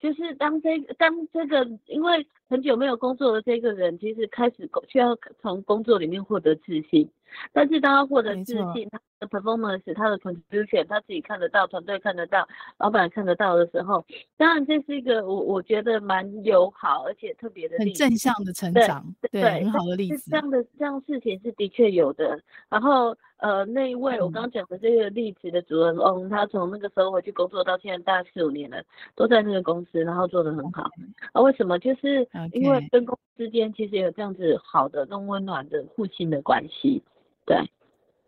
[0.00, 7.08] 就是当这当这个，因为很久没有工作的这个人，其实开始需要从工作里面获得自信。
[7.50, 12.46] 但是当他获得自信，他的 performance、他的 contribution，他自己看得到，团队看得到，
[12.78, 14.04] 老板看得到的时候，
[14.36, 20.30] 当然这是一个我我觉得蛮友好而且特别的很正向的成长，对，很好的例子。
[20.30, 22.38] 这样的这样事情是的确有的。
[22.68, 28.76] 然后呃，那一位我刚刚讲的这个例子的主人翁，嗯、他从那个时候回去工作到现在大概四五年了，
[29.16, 30.90] 都在那个公司，然后做得很好。
[31.32, 31.78] 啊，为什么？
[31.78, 37.02] 就是因为分工之间其实有这样子好的、那种温暖的互信的关系。
[37.46, 37.56] 对，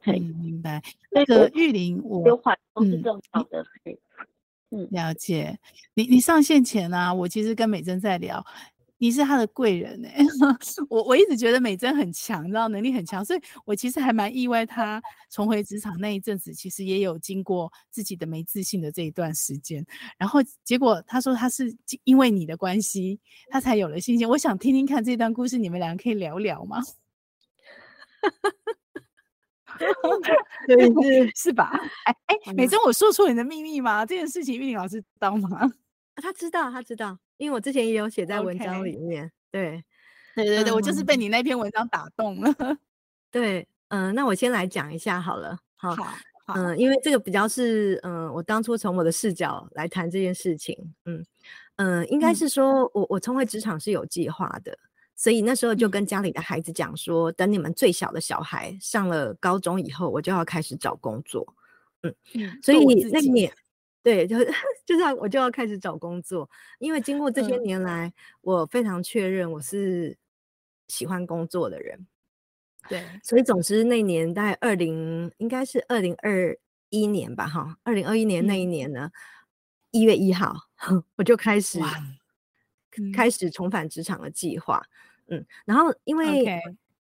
[0.07, 0.83] 嗯，明白。
[1.11, 3.65] 那个玉林，我有缓都是正常的。
[4.71, 5.59] 嗯，了解。
[5.95, 8.45] 你你上线前呢、啊，我其实跟美珍在聊，
[9.05, 10.25] 你是他的贵人哎、欸。
[10.89, 14.99] 我我一直觉得美珍很强，你知道能力很强，所以我其实还蛮意外，她
[15.31, 19.85] 重回职场那一阵子，其实也有经过自己的没自信的这一段时间。
[20.17, 24.27] 然后结果她说她是因为你的关系，她才有了信心。
[24.27, 26.81] 我想听听看这段故事，你们两个可以聊聊吗？
[30.67, 31.79] 对，是 是吧？
[32.07, 34.07] 哎哎，美珍，我说出你的秘密吗？
[34.07, 35.71] 这件事情玉玲老师知道吗？
[36.17, 39.31] 他知道，他知道，因为我之前也有写在文章里面。
[39.51, 39.83] 对，
[40.35, 42.53] 对对对，我就是被你那篇文章打动了。
[43.31, 45.59] 对，嗯、呃，那我先来讲一下好了。
[45.77, 45.95] 好，
[46.55, 50.77] 嗯、呃，因为这个比较是，嗯、呃，我当初从我的视角来谈这件事情。
[51.05, 51.25] 嗯
[51.77, 54.77] 嗯、呃，应该是说、嗯、我我重回职场是有计划的。
[55.17, 61.47] 所以那时候就跟家里的孩子讲说，等你们最小的小孩上了高中以后，我就要开始找工作。
[62.03, 62.13] 嗯，
[62.63, 63.53] 所以那年，
[64.05, 64.39] 对，就
[64.87, 66.49] 就这样，我就要开始找工作。
[66.79, 68.13] 因为经过这些年来，
[68.43, 70.17] 我非常确认我是
[70.87, 72.07] 喜欢工作的人。
[72.89, 76.57] 对，所以总之那年大概二零，应该是二零二
[76.91, 79.11] 一年吧，哈，二零二一年那一年呢，
[79.91, 80.55] 一月一号
[81.17, 81.81] 我就开始。
[83.13, 84.81] 开始重返职场的计划，
[85.27, 86.63] 嗯，然后因为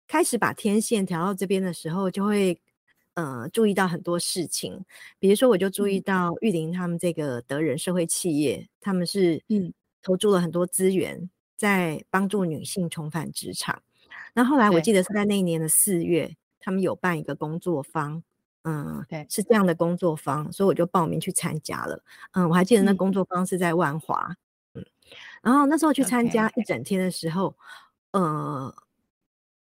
[0.07, 2.59] 开始把天线调到这边的时候，就会
[3.15, 4.85] 呃注意到很多事情，
[5.19, 13.81] 比如说我就注意到玉林他们这个德仁社会企业，他们是嗯投注了很多资源在帮助女性重返职场。
[14.33, 18.21] 那后来我记得是在那一年的四月，他们有办一个工作坊，
[18.63, 22.03] 嗯，对，是这样的工作坊，所以我就报名去参加了。
[22.33, 24.35] 嗯，我还记得那工作坊是在万华。
[24.73, 24.85] 嗯
[25.43, 27.55] 然后那时候去参加一整天的时候
[28.11, 28.19] ，okay.
[28.19, 28.75] 呃，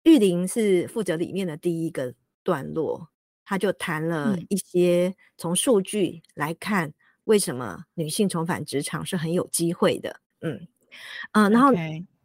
[0.04, 3.06] 玉玲是负责里面的第一个段落，
[3.46, 6.92] 他就谈了一些从数据来看，
[7.24, 10.20] 为什么女性重返职场是很有机会的。
[10.40, 10.68] 嗯
[11.32, 11.70] 嗯、呃，然后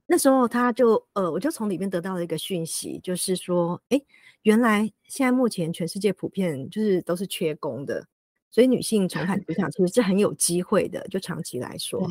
[0.07, 4.01] 那时候他就呃，我就从里面得到了一个讯息，就是说，哎，
[4.41, 8.05] 原来现在目前全世界普遍就是都是缺工的。
[8.53, 12.05] 所以女性重返职场其实是很有机会的，就长期来说，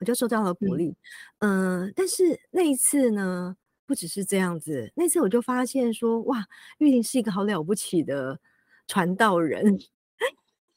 [0.00, 0.92] 我就受到了鼓励。
[1.38, 6.44] 嗯、呃，但是那一次呢，不只是这样子，那次我就发现说，哇，
[6.78, 8.40] 玉玲是一个好了不起的
[8.86, 9.78] 传道人，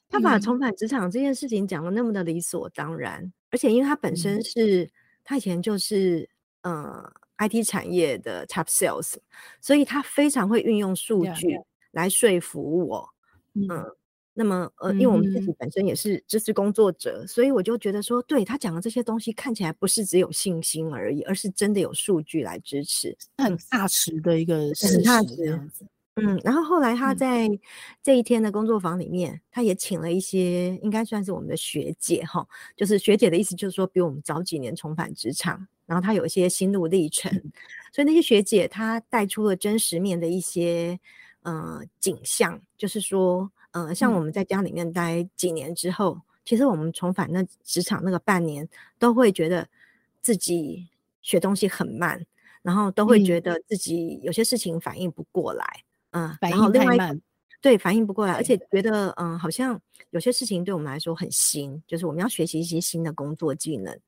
[0.08, 4.90] 他把重返职场这件事情讲得那么的理所当然，嗯、而且因为他本身是，
[5.24, 6.28] 他以前就是
[6.62, 9.14] 呃 IT 产业的 top sales，
[9.60, 11.58] 所以他非常会运用数据
[11.92, 13.08] 来说服我，
[13.54, 13.66] 嗯。
[13.70, 13.94] 嗯。
[14.40, 23.58] 那么，呃，因为我们自己本身也是知识工作者，嗯、所以我就觉得说，对他讲的这些东西看起来不是只有信心而已，而是真的有数据来支持，很。
[23.68, 25.84] 踏实的一个事实，很踏实这样子。
[26.20, 27.48] 嗯，然后后来他在
[28.02, 37.52] 这一天的工作坊里面，嗯、他也请了一些应该算是我们的学姐哈，就是学姐的意思就是说比我们早几年重返职场，然后他有一些心路历程，嗯、
[37.92, 40.98] 所以那些学姐她带出了真实面的一些
[41.42, 43.50] 呃景象，就是说。
[43.72, 48.66] 呃，像我们在家里面待几年之后，嗯、其实我们重返那职场那个半年，
[48.98, 49.68] 都会觉得
[50.22, 50.88] 自己
[51.20, 52.18] 学东西很慢，
[52.62, 57.20] 然后都会觉得自己有些事情反应不过来，嗯，反应太慢，
[57.60, 63.98] 对，反应不过来，而且觉得嗯，好像有些事情对我们来说很新，就是我们要学习一些新的工作技能，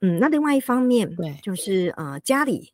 [0.00, 2.72] 嗯，那另外一方面，对，就是呃，家里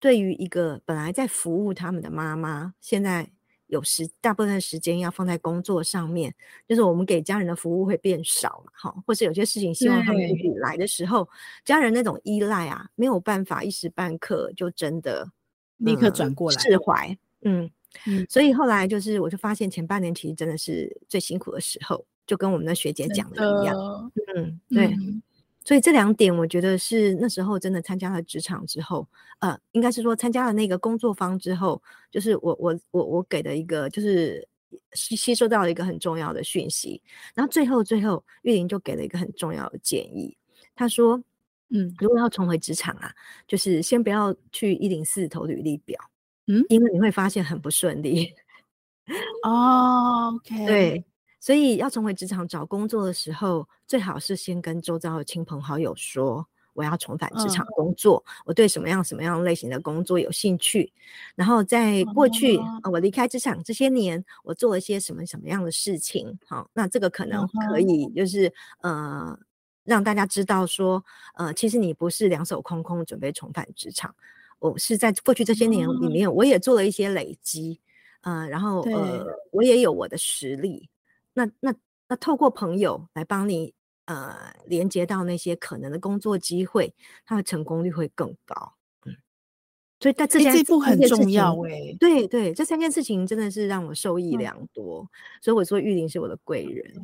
[0.00, 3.30] 对于一个本来在服务他们的妈妈，现在。
[3.68, 6.32] 有时大部分时间要放在工作上面，
[6.68, 10.48] 就是我们给家人的服务会变少嘛，哈，或是有些事情希望他们自己。
[10.60, 11.28] 来的时候，
[11.64, 15.28] 家人那种依赖啊，没有办法一时半刻就真的
[15.78, 17.70] 立刻转过来释怀，嗯
[18.06, 24.86] 嗯，所以后来就是我就发现前半年其实真的是最辛苦的时候，就跟我们的学姐讲的一样，嗯，对。
[24.86, 25.22] 嗯
[25.66, 29.04] 所以这两点，我觉得是那时候真的参加了职场之后，
[29.40, 34.46] 呃，应该是说参加了那个工作坊之后，就是我我我我给的一个，就是
[34.92, 37.02] 吸吸收到了一个很重要的讯息。
[37.34, 40.36] 然后最后最后，玉玲就给了一个很重要的建议，
[40.76, 41.20] 她说，
[41.70, 43.12] 嗯，如果要重回职场啊，
[43.48, 45.98] 就是先不要去一零四投履历表，
[46.46, 48.34] 嗯，因为你会发现很不顺利。
[49.44, 51.04] 哦，OK， 对，
[51.40, 56.46] 所以要重回职场找工作的时候，最好是先跟周遭的亲朋好友说。
[56.76, 60.92] 我要重返职场工作，嗯，我对什么样什么样类型的工作有兴趣。
[61.34, 62.60] 然后在过去，
[62.92, 66.38] 我离开职场这些年，我做了些什么什么样的事情？
[66.46, 69.38] 好，那这个可能可以就是、嗯、呃，
[69.84, 71.02] 让大家知道说，
[71.36, 74.14] 呃，其实你不是两手空空准备重返职场。
[74.58, 77.80] 我是在过去这些年里面，我也做了一些累积，
[78.22, 80.88] 呃，然后呃，我也有我的实力。
[81.34, 81.74] 那那
[82.08, 83.74] 那透过朋友来帮你。
[84.06, 88.76] 呃，连接到那些可能的工作机会，它的成功率会更高。
[89.04, 89.12] 嗯，
[89.98, 91.96] 所以在这件、欸、这步很重要哎、欸。
[91.98, 95.00] 对对，这三件事情真的是让我受益良多。
[95.02, 95.08] 嗯、
[95.42, 96.94] 所以我说玉林是我的贵人。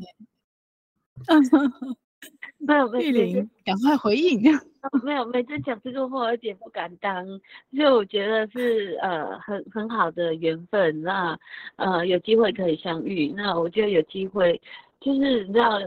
[2.61, 4.40] 嗯，没有玉玲，赶快回应。
[5.04, 7.26] 没有，每次讲这个话，有点不敢当。
[7.74, 11.02] 所以我觉得是呃很很好的缘分。
[11.02, 11.38] 那
[11.76, 14.61] 呃有机会可以相遇，那我觉得有机会
[15.00, 15.78] 就是你知道。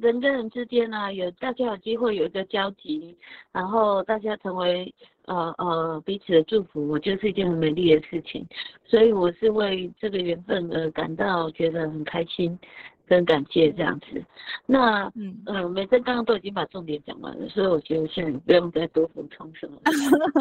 [0.00, 3.16] 人跟人之间呢、啊，有大家有机会有一个交集，
[3.52, 4.92] 然后大家成为
[5.26, 8.44] 呃呃彼此的祝福，我觉得是一件很美丽的事情。
[8.84, 12.58] 所以我是为这个缘分而感到觉得很开心
[13.06, 14.24] 跟感谢这样子。
[14.66, 19.78] 那嗯嗯，美珍刚刚都已经把重点讲完了，所以我觉得现在不用再多补充什么。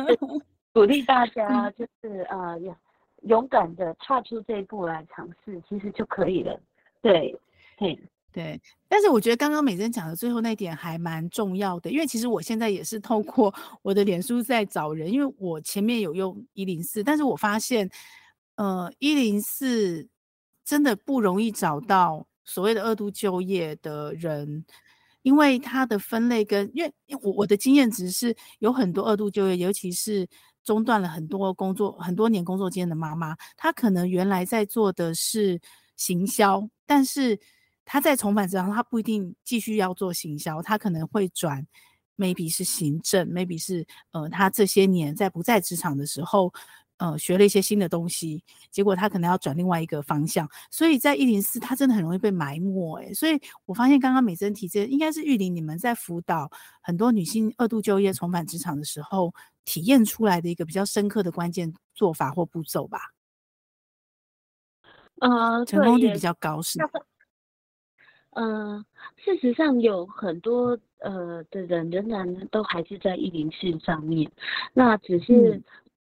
[0.73, 2.59] 鼓励大家就是呃
[3.23, 6.59] 勇敢的踏出这一步来尝试，其实就可以了。
[7.01, 7.35] 对，
[7.77, 7.99] 对。
[8.31, 17.87] 对，但是我觉得刚刚美珍讲的最后那点还蛮重要的，因为其实我现在也是透过我的脸书在找人，因为我前面有用一零四，但是我发现，
[18.55, 20.09] 呃，一零四
[20.65, 24.65] 真的不容易找到所谓的二度就业的人，
[25.21, 30.27] 因为他的分类跟，因为我我的经验值是有很多二度就业，尤其是
[30.63, 35.59] 中断了很多工作很多年工作经验的妈妈，她可能原来在做的是
[35.95, 37.39] 行销，但是。
[37.85, 41.61] 他在重返职场，他不一定继续要做行销，他可能会转
[42.15, 46.49] ，maybe 是行政，maybe 是呃，他这些年在不在职场的时候，
[47.03, 56.49] 呃，学了一些新的东西，结果他可能要转另外一个方向，所以在一零四，他真的很容易被埋没，诶，所以我发现刚刚美珍提这应该是玉玲你们在辅导
[56.81, 59.33] 很多女性二度就业重返职场的时候，
[59.65, 62.99] 体验出来的一个比较深刻的关键做法或步骤吧，
[65.19, 66.87] 呃，成功率比较高是吗？
[68.35, 68.85] 嗯、呃，
[69.17, 74.31] 事实上有很多呃的人仍然都还是在一零四上面，
[74.73, 75.61] 那只是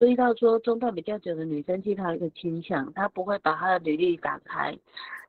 [0.02, 4.76] 注意到说中断比较久的女生，其实她有一个倾向，她不会把她的履历打开，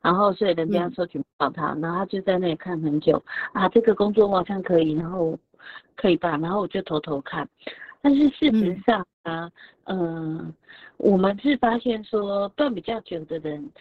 [0.02, 5.38] 然后所以人家搜寻不到她，然后她就在那里看很久啊，这个工作我好像可以，然后
[5.96, 7.48] 可以吧，然后我就偷偷看，
[8.02, 9.52] 但是事实上啊，
[9.84, 10.54] 嗯、呃，
[10.98, 13.72] 我们是发现说断比较久的人。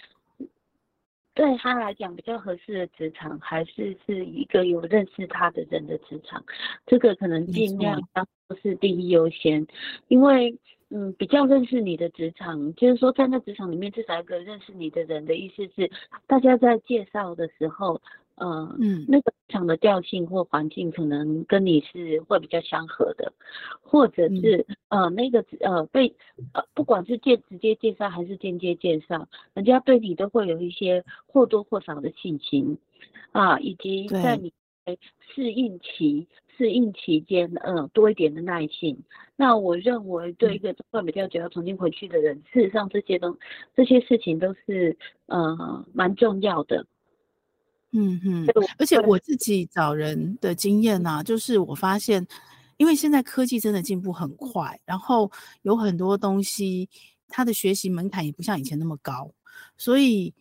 [1.35, 6.45] 对他来讲比较合适的职场，还是是一个有认识他的人的职场，
[6.85, 9.67] 这个可能尽量当做是第一优先，
[10.09, 10.55] 因为
[10.93, 15.91] 嗯，比较认识你的职场，就是说在那职场里面至少一个认识你的人的意思是，
[16.27, 18.01] 大家在介绍的时候。
[18.37, 23.31] 呃、嗯，那个场的调性或环境可能跟你是会比较相合的，
[23.83, 26.17] 或者是、嗯、呃那个呃被
[26.55, 32.79] 呃不管是介直接介绍还是间接介绍，人家对你都会有一些或多或少的信心。
[33.33, 34.53] 啊，以及在你
[35.35, 36.27] 适应期
[36.63, 38.97] 适应期间，呃多一点的耐性。
[39.35, 43.37] 那我认为对一个中断比较久要重新回去的人，嗯、事实上这些东
[43.75, 44.97] 这些事情都是
[45.27, 46.87] 呃蛮重要的。
[47.91, 48.47] 嗯哼，
[48.79, 52.25] 而且我自己找人的经验呢、啊，就是我发现，
[52.77, 55.29] 因为现在科技真的进步很快，然后
[55.63, 56.89] 有很多东西，
[57.29, 59.33] 它的学习门槛也不像以前那么高，
[59.77, 60.33] 所以，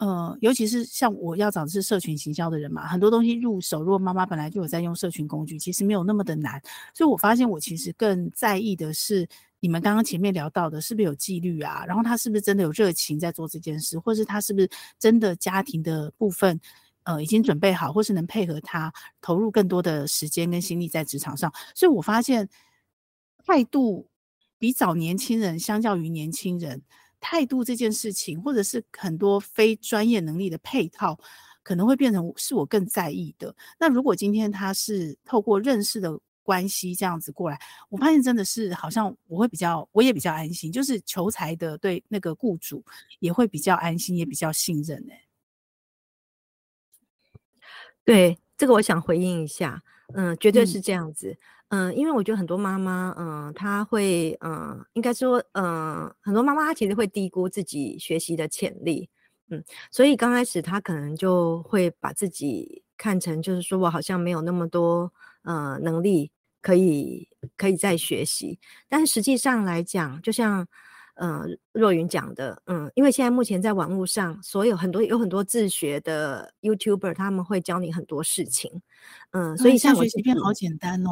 [0.00, 6.58] 呃，尤其是像我要找的是社群行销的人嘛，很多东西入手，如果妈妈本来就有在用社群工具，其实没有那么的难，
[6.94, 9.28] 所以我发现我其实更在意的是，
[9.60, 11.84] 你们刚刚前面聊到的，是不是有纪律啊？
[11.86, 16.58] 然后他是不是真的有热情在做这件事，或是他是不是真的家庭的部分？
[17.02, 22.48] 呃，已经准备好，或是能配合他投入更多的时间跟心力在职场上，所以我发现
[23.44, 24.06] 态度
[24.58, 26.82] 比早年轻人相较于年轻人，
[27.20, 31.18] 态度这件事情，或者是很多非专业能力的配套，
[31.62, 33.54] 可能会变成是我更在意的。
[33.78, 42.84] 那如果今天他是透过认识的关系这样子过来，我发现真的是好像我会比较，我也比较安心，就是求财的对那个雇主
[43.20, 45.26] 也会比较安心，也比较信任哎、欸。
[48.02, 49.82] 对这个，我想回应一下。
[50.14, 51.30] 嗯，绝对是这样子。
[51.30, 51.38] 嗯、
[51.70, 59.08] 呃，因为我觉得很多妈妈，嗯、呃，她会，嗯、呃，应该说，嗯、呃，很多妈妈她其实会低估自己学习的潜力，
[59.48, 65.12] 嗯，所以刚开始她可能就会把自己看成，就是说我好像没有那么多，
[65.42, 68.58] 呃，能力可以可以再学习，
[68.88, 70.66] 但是实际上来讲，就像。
[71.22, 78.80] 嗯、呃，若云讲的，嗯，因为现在目前在网络上，所有很多有很多自学的 YouTuber，他们会教你很多事情，
[79.32, 81.10] 嗯，所以像我学习变好简单哦。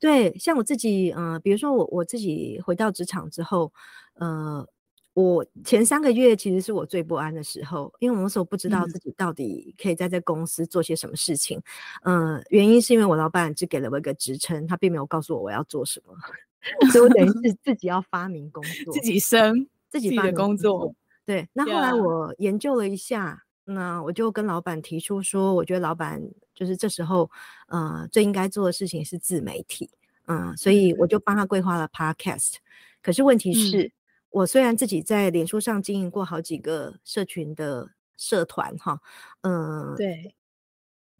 [0.00, 3.72] 对，像我自己，嗯、呃，比如说我我自己回到职场之后，
[4.14, 4.66] 呃，
[5.14, 11.60] 我前三个月其实是我最不安的时候，因为我那时候不知道自己到底可以在这公司做些什么事情，
[12.02, 16.14] 嗯、呃，原因是因为我老板只给了我一个职称，他并没有告诉我我要做什么。
[16.92, 20.94] 所以我等于是 自己要发明工作，自己生自己发明工作。
[21.24, 26.22] 对，那后来我研究了一下.那我就跟老板提出说，我觉得老板
[26.54, 27.30] 就是这时候，
[27.68, 29.90] 呃，最应该做的事情是自媒体，
[30.26, 32.56] 嗯、呃，所以我就帮他规划了 Podcast。
[33.02, 33.92] 可是问题是、嗯、
[34.30, 39.00] 我虽然自己在脸书上经营过好几个社群的社团，哈，
[39.42, 40.34] 嗯、呃，对，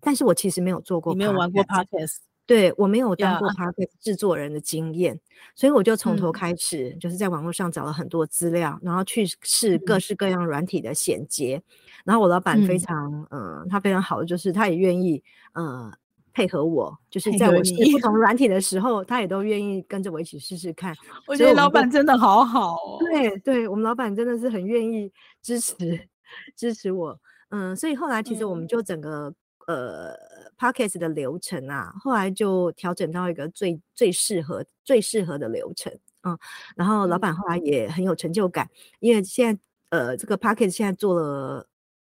[0.00, 2.18] 但是我其实没有做过，你没有玩过 Podcast。
[2.46, 5.18] 对，我没有当过 podcast 制作人的经验.
[5.54, 11.62] 所以我就从头开始，嗯，就是在网络上找了很多资料，然后去试各式各样软体的衔接，嗯。
[12.04, 15.22] 然后我老板非常，嗯、呃，他非常好的就是他也愿意，
[15.54, 15.90] 呃，
[16.34, 20.94] 配合我，就是在我试不同软体的时候，他也都愿意跟着我一起试试看。
[21.26, 22.98] 我觉得老板真的好好 哦。
[23.00, 25.74] 对，对我们老板真的是很愿意支持
[26.54, 27.18] 支持我。
[27.48, 29.28] 嗯，所以后来其实我们就整个。
[29.28, 29.34] 嗯
[29.66, 30.14] 呃
[30.58, 35.92] ，Podcast 的流程啊，后来就调整到一个最最适合、最适合的流程，
[36.22, 36.38] 嗯，
[36.76, 38.68] 然后老板后来也很有成就感，
[39.00, 41.66] 因为现在呃，这个 Podcast 现在做了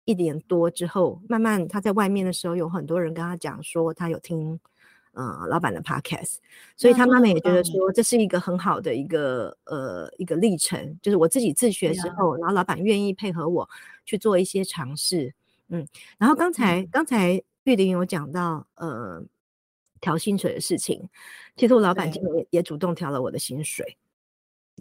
[0.05, 4.59] 一年多之后，慢慢他在外面的时候，有很多人跟他讲说他有听
[5.13, 6.37] 呃老板的 Podcast，
[6.75, 13.69] 所以他妈妈也觉得说这是一个很好的一个呃一个历程，就是我自己自学之后，然后老板愿意配合我
[14.03, 15.33] 去做一些尝试。
[15.71, 15.87] 嗯，
[16.17, 19.23] 然后刚才、嗯、刚才玉玲有讲到呃
[20.01, 21.07] 调薪水的事情，
[21.55, 23.97] 其实我老板今年也也主动调了我的薪水，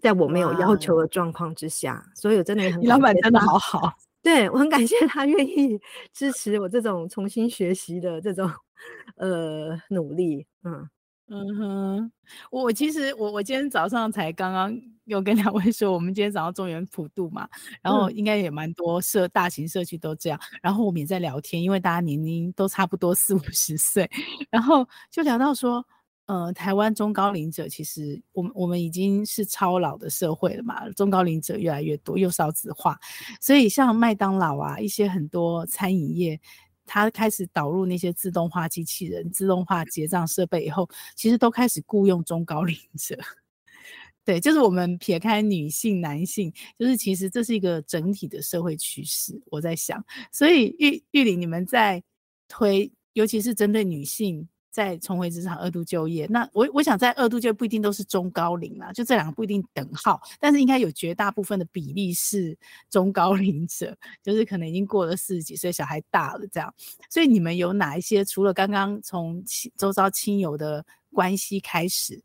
[0.00, 5.78] 在我没有要求的状况之下，所以我真的老板真的好好， 对我很感谢他愿意
[6.12, 8.50] 支持我这种重新学习的这种
[9.16, 10.88] 呃努力，嗯。
[11.30, 12.12] 嗯哼，
[12.50, 14.74] 我其实我我今天早上才刚刚
[15.04, 17.46] 又跟两位说，我们今天早上中原普渡嘛，
[17.82, 24.10] 然后应该也蛮多社大型社区都这样，然后我们也在聊天，因为大家年龄都差不多四五十岁，
[24.50, 25.84] 然后就聊到说，
[26.24, 32.98] 呃，台湾中高龄者其实我们我们已经是超老的社会了嘛，中高龄者越来越多，又少子化，
[33.38, 36.40] 所以像麦当劳啊，一些很多餐饮业。
[36.88, 43.16] 他开始导入那些自动化机器人、自动化结账设备以后，其实都开始雇佣中高龄者。
[44.24, 49.40] 对，就是我们撇开女性、男性，就是其实这是一个整体的社会趋势。
[49.46, 52.02] 我在想，所以玉玉玲，你们在
[52.48, 54.48] 推，尤其是针对女性。
[54.78, 62.56] 在重回职场二度就业，那我我想在二度就业不一定都是中高龄啦，就这两个不一定等号，但是应该有绝大部分的比例是
[62.88, 66.72] 中高龄者，就是可能已经过了四十几岁，小孩大了这样。
[67.10, 69.42] 所以你们有哪一些除了刚刚从
[69.76, 72.22] 周遭亲友的关系开始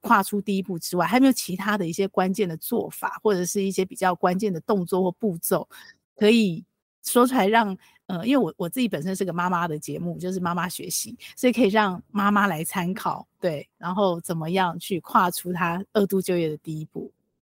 [0.00, 5.68] 跨出第一步之外，还有没有其他的一些关键的做法，或者是一些比较关键的动作或步骤
[6.16, 6.64] 可以
[7.04, 7.78] 说出来让？
[8.06, 17.10] 呃，因为我我自己本身是个妈妈的节目，就是妈妈学习，所以可以让妈妈来参考，对，然后怎么样去跨出她二度就业的第一步，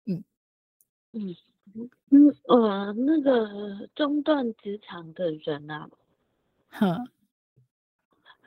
[0.05, 0.23] 嗯
[1.11, 1.35] 嗯
[2.11, 5.89] 嗯呃，那个中断职场的人啊，
[6.71, 7.09] 哼，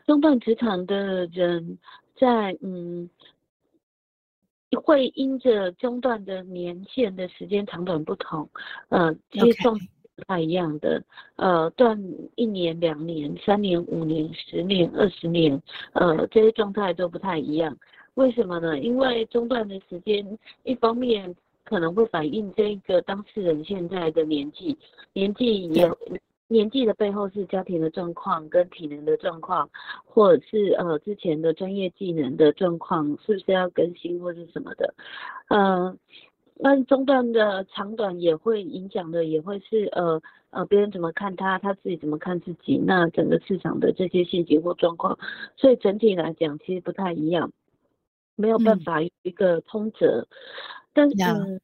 [0.07, 1.79] 中断职场的人
[2.19, 3.11] 在嗯，
[4.83, 8.49] 会因着中断的年限的时间长短不同，
[8.89, 9.75] 呃，接受。
[10.21, 11.03] 不太一样的，
[11.37, 11.99] 呃，断
[12.37, 15.61] 一年、两年、三年、五年、十年、二十年，
[15.95, 17.77] 呃，这些状态都不太一样。
[18.15, 18.79] 为什么呢？
[18.79, 24.77] 因为中断的时间，一方面可能会反映这个当事人现在的年纪，
[25.15, 25.91] 年纪也
[26.49, 29.71] 年纪的背后是家庭的状况跟体能的状况，
[30.05, 34.95] 或者是呃之前的专业技能的状况，是不是要更新或是什么的，
[35.49, 35.97] 呃。
[36.63, 45.19] 那中段的长短也会影响的，也会是呃呃别人怎么看他，他自己怎么看自己，那整个市场的这些信息或状况，
[45.57, 47.51] 所以整体来讲其实不太一样，
[48.37, 50.27] 没有办法有一个通则，嗯、
[50.93, 51.61] 但是、嗯、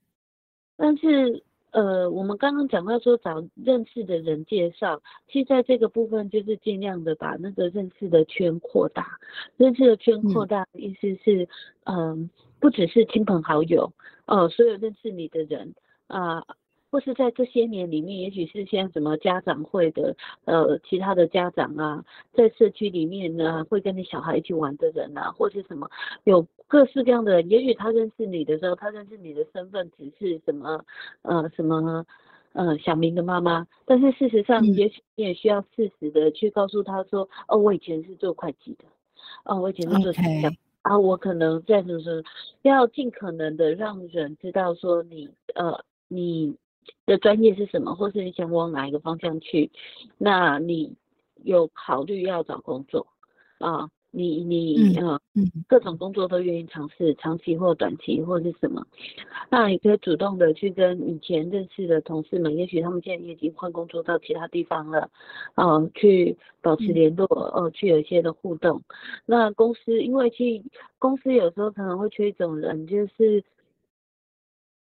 [0.76, 1.42] 但是
[1.72, 9.18] 呃，我们刚刚讲到说找认识的人介绍，其实在这个部分就是尽量的把那个认识的圈扩大。
[9.58, 11.46] 认识的圈扩大的意思是，
[11.84, 12.30] 嗯、呃，
[12.60, 13.92] 不只是亲朋好友，哦、
[14.26, 15.74] 呃，所有认识你的人
[16.08, 16.38] 啊。
[16.38, 16.56] 呃
[16.88, 22.02] 或是在这些年里面，也许是像什么家长会的，呃，其他的家长啊，
[22.32, 25.90] 在社区里面呢，会跟你小孩一起玩的人啊，或是什么，
[26.24, 27.50] 有各式各样的人。
[27.50, 30.82] 也许他认识你的时候，他认识你的身份只是什么，
[31.22, 32.06] 呃，什么，
[32.52, 33.66] 呃，小明的妈妈。
[33.84, 38.84] 但是事实上，也许你也需要适时的去告诉他说，哦，我以前是做会计的，
[39.44, 40.56] 哦，我以前是做什么的。
[40.88, 42.22] 啊，我可能在就是
[42.62, 46.56] 要尽可能的让人知道说你，呃，你。
[47.04, 49.72] 的专业是什么，或是你想往哪一个方向去？
[50.18, 50.94] 那你
[51.42, 53.08] 有考虑要找工作
[53.58, 53.90] 啊？
[54.16, 55.20] 你你呃，
[55.68, 58.86] 各种工作都愿意尝试，长期或短期或是什么？
[59.50, 65.10] 那你可以主动的去跟以前认识的同事们，也许他们现在也已经换工作到其他地方了，
[65.54, 68.82] 啊，去保持联络，哦、啊，去有一些的互动。
[69.26, 70.64] 那公司因为去
[70.98, 73.44] 公司有时候可能会缺一种人，就是。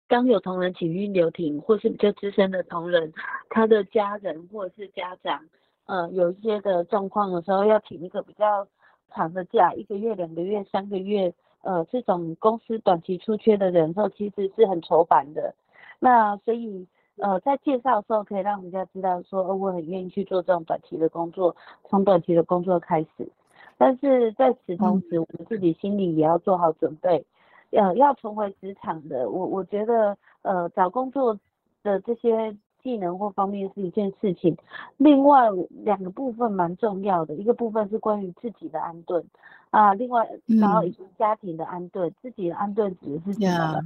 [0.07, 3.11] 当有同仁请愿留停，或是比较资深的同仁，
[3.49, 5.41] 他的家人或者是家长，
[5.87, 8.68] 呃，有一些的状况的时候，要请一个比较
[9.14, 15.54] 长的假，一个月、两个月、三个月，呃，这种公司短期出缺的人时候，其实是很愁烦的。
[16.00, 16.86] 那所以，
[17.16, 21.54] 呃，在介绍的时候，可以让人家知道说，呃，我很愿意去做这种短期的工作，
[21.88, 23.30] 从短期的工作开始。
[23.78, 27.24] 但是在此同时，我们自己心里也要做好准备。
[27.70, 31.38] 呃，要重回职场的，我我觉得，呃，找工作
[31.82, 34.57] 的这些技能或方面是一件事情。
[34.99, 39.24] 另外两个部分蛮重要的，一个部分是关于自己的安顿
[39.70, 43.80] 啊，另外然后以及家庭的安顿，嗯、自己的安顿指的是什么？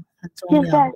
[0.51, 0.93] 现在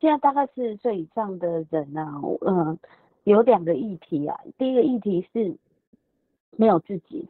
[0.00, 2.78] 现在大概四十岁以上的人呢、啊，嗯、呃，
[3.24, 4.38] 有两个议题啊。
[4.58, 5.56] 第一个议题是
[6.56, 7.28] 没有自己，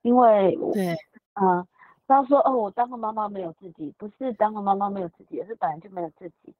[0.00, 0.92] 因为对，
[1.34, 1.66] 啊、呃。
[2.08, 6.52] 他说：“哦，我当个妈妈没有自己，不是当个妈妈没有自己，而是本来就没有自己。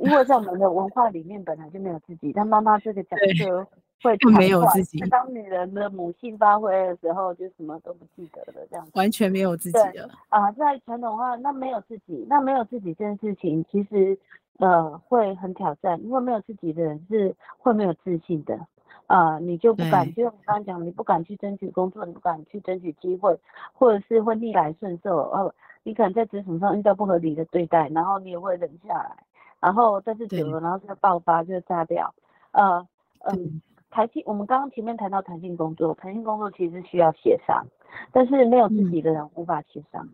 [0.00, 3.66] 因为在我们的文化里面本来就没有自己，但妈妈这个角色
[4.02, 5.00] 会没有自己。
[5.08, 10.08] 当女人的母性发挥的时候，就什么都不记得了，这样子完全没有自己了。
[10.28, 14.18] 啊，在传统话，那没有自己，那没有自己这件事情，其实
[14.58, 18.58] 呃会很挑战，因为没有自己的人是会没有自信的。”
[19.06, 23.38] 啊、呃，你就不敢，就像我刚刚讲，你不敢去争取工作，你不敢去争取机会，
[23.72, 25.16] 或者是会逆来顺受。
[25.16, 29.16] 哦，你可能在职场上遇到不合理的对待，然后你也会忍下来，
[29.60, 32.14] 然后但是久了，然后就爆发，就炸掉。
[32.52, 32.86] 呃，
[33.20, 37.66] 嗯，弹性，我们刚刚前面谈到弹性工作，弹性工作其实需要协商，
[38.12, 40.08] 但是没有自己的人无法协商。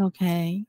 [0.00, 0.64] OK，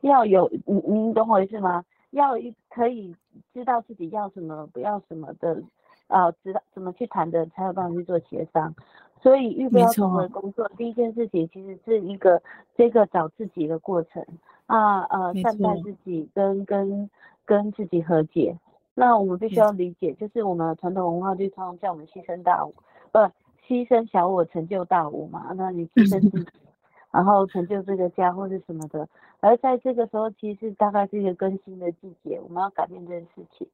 [0.00, 1.84] 要有你，你懂我意思吗？
[2.10, 3.14] 要一可以
[3.52, 5.62] 知道自己要什么，不要什么的。
[6.06, 8.74] 啊，知道怎么去谈的，才有办法去做协商。
[9.22, 12.40] 所以预备要成为工作，第一件事情其实是一个
[12.74, 14.24] 这个找自己的过程
[14.66, 17.10] 啊，呃，善待自己跟跟
[17.44, 18.56] 跟自己和解。
[18.94, 22.72] 那我们必须要理解，就是我们传统文化就常常叫我们牺牲大我，
[23.12, 23.18] 不
[23.66, 25.52] 牺牲小我成就大我嘛。
[25.54, 26.50] 那你牺牲自己，
[27.12, 29.06] 然后成就这个家或是什么的。
[29.40, 33.66] 而在这个时候，其实大概是一个更新的季节，我们要改变这件事情。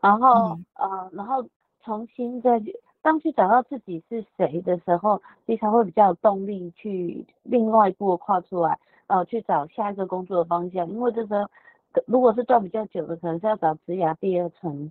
[0.00, 1.44] 然后，嗯、呃，然后。
[1.84, 2.74] 重新再去，
[3.04, 8.78] 当去找到自己是谁的时候，你才会比较有动力去另外一步跨出来，
[9.08, 10.88] 呃，去找下一个工作的方向。
[10.88, 11.46] 因为这时候，
[12.06, 14.90] 如果是断比较久的，可能是要找职涯第二层，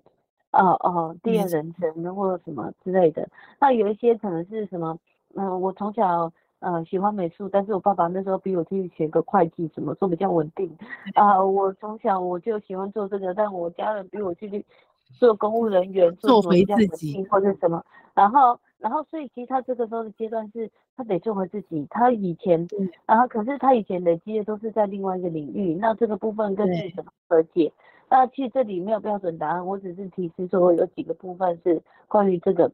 [0.51, 3.27] 哦、呃、哦、呃，第二人生或者什么之类的。
[3.59, 4.95] 那有一些可能是什么，
[5.33, 10.69] 嗯、呃，我从小呃喜欢美术，但是我爸爸那时候逼我去学个会计，什么做比较稳定。
[11.15, 14.63] 啊、 呃，我从小我就喜欢做这个，但我家人逼我去。
[15.13, 17.83] 做公务人员，做回自己或者什么，
[18.13, 21.87] 然后，然后，所以其实他这个时候的阶段是，他得做回自己。
[21.89, 22.67] 他以前，
[23.05, 27.71] 然后可是他以前累积的都是在另外一个领域，那这个部分跟自己怎么和解？
[28.09, 32.71] 那其实这里没有标准答案，我只是提示说有几个部分是关于这个。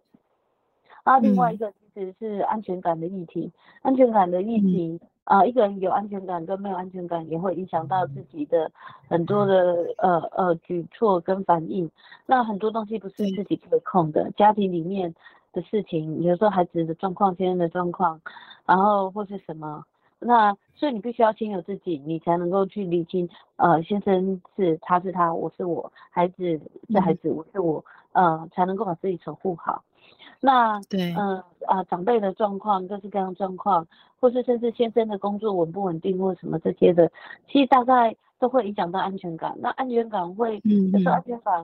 [1.04, 5.00] 啊，另外一个其实是安全感的议题，安全感的议题。
[5.26, 8.72] 啊，一个人有安全感跟没有安全感，也会影响到自己的
[9.08, 11.88] 很多的呃呃举措跟反应。
[12.26, 15.14] 那很多东西不是自己可控的，家庭里面
[15.54, 18.20] 的事情，有时候孩子的状况、先生的状况，
[18.66, 19.86] 然后或是什么，
[20.18, 23.30] 那所以你必须要先有自己，你才能够去理清。
[23.58, 29.84] 呃，先生是他是他，我是我，孩子是孩子，我是我，呃，才能够把自己守护好。
[30.40, 33.86] 那对，嗯啊、长辈的状况，各式各样状况，
[34.20, 37.12] 或是甚至先生的工作稳不稳定或什么这些的，
[37.48, 39.56] 其实大概都会影响到安全感。
[39.60, 41.64] 那安全感会，嗯，就是安全感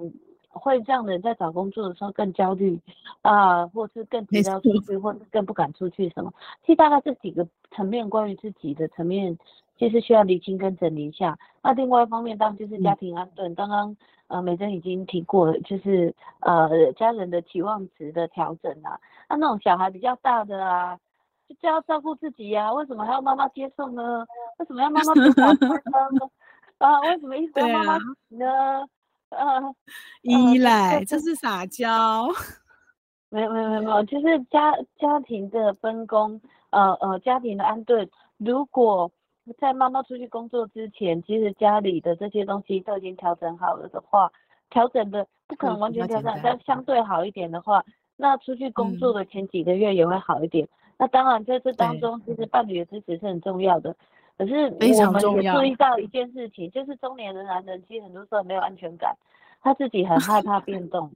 [0.49, 2.79] 会让人在找工作的时候更焦虑
[3.21, 6.33] 啊、呃，或是更急着出去，或是更不敢出去什么。
[6.65, 9.37] 其实大概这几个层面，关于自己的层面，
[9.77, 11.37] 其实需要理清跟整理一下。
[11.61, 13.53] 那另外一方面，当然就是家庭安顿。
[13.55, 13.95] 刚刚
[14.27, 18.99] 呃美珍已经提过了，就是呃家人的期望值的调整啊。
[19.29, 20.99] 那那种小孩比较大的啊。
[21.47, 24.25] 就就要照顾自己呀、啊，为什么还要妈妈接送呢？
[24.57, 26.31] 为什么要妈妈陪跑呢？
[26.79, 27.97] 啊，为什么一直要妈妈
[28.29, 28.81] 呢？
[29.29, 29.75] 啊，呃、
[30.23, 32.27] 依赖，这是撒娇。
[33.29, 38.09] 没有没有没有没有，就是家家庭的分工，呃呃，家庭的安顿。
[38.37, 39.11] 如果
[39.53, 44.31] 在妈妈出去工作之前，其实家里的这些东西都已经调整好了的话，
[44.69, 47.83] 调整的不可能完全调整，但相对好一点的话，
[48.17, 50.65] 那出去工作的前几个月也会好一点。
[50.65, 53.93] 嗯那当然，在这当中，其实伴侣的支持是很重要的。
[54.37, 59.13] 可是我们也注意到一件事情，就是中年的男人其实很多时候没有安全感，
[59.61, 61.11] 他自己很害怕变 动。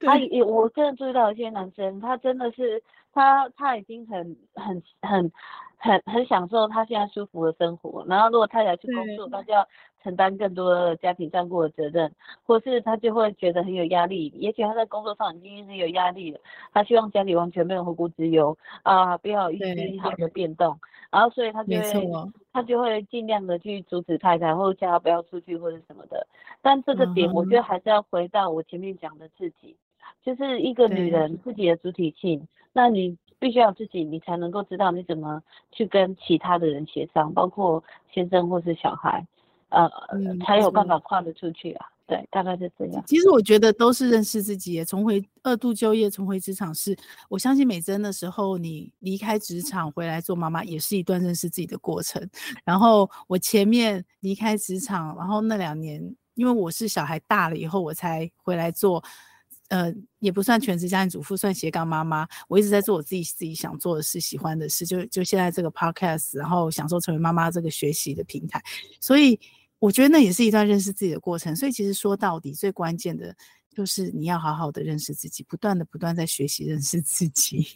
[0.00, 5.30] 他也，我真的注意到一些男生，他真的是他他已经很很很
[5.84, 9.42] 很很享受他现在舒服的生活，然后如果太太去工作，他。
[9.42, 9.68] 就要
[10.02, 12.12] 承担更多的家庭照顾的责任，
[12.44, 14.30] 或是他就会觉得很有压力。
[14.36, 16.38] 也许他在工作上已经是有压力了，
[16.74, 20.78] 他希望家里完全没有后顾之忧啊，不要有一丝一毫的变动，
[21.10, 26.26] 然后所以他就会他就会尽量的去阻止太太，或者叫他不要出去或者什么的。
[26.60, 29.76] 但这个点，我觉得还是要回到我前面讲的自己。
[30.22, 35.38] 就是一个女人自己的主体性，那你必须要自己，你才能够知道你怎么
[35.70, 39.22] 去跟其他的人协商，包括先生或是小孩，
[39.68, 41.86] 呃，嗯、才有办法跨得出去啊。
[42.06, 43.04] 对，大概是这样。
[43.06, 46.96] 其实我觉得都是认识自己，重回二度就业，重回职场是，
[47.28, 52.26] 我相信美珍的时候，你离开职场回来做妈妈，也是一段认识自己的过程。
[52.64, 56.00] 然后我前面离开职场，然后那两年，
[56.32, 59.04] 因为我是小孩大了以后，我才回来做。
[59.68, 62.28] 呃，也不算全职家庭主妇，算斜杠妈妈。
[62.48, 68.62] 我一直在做我自己自己想做的事、喜欢的事，就就现在这个 podcast，然后享受成为妈妈这个学习的平台。
[69.00, 69.40] 所以
[69.78, 71.56] 我觉得那也是一段认识自己的过程。
[71.56, 73.34] 所以其实说到底，最关键的
[73.74, 77.66] 就是你要好好的认识自己，不断的不断在学习认识自己，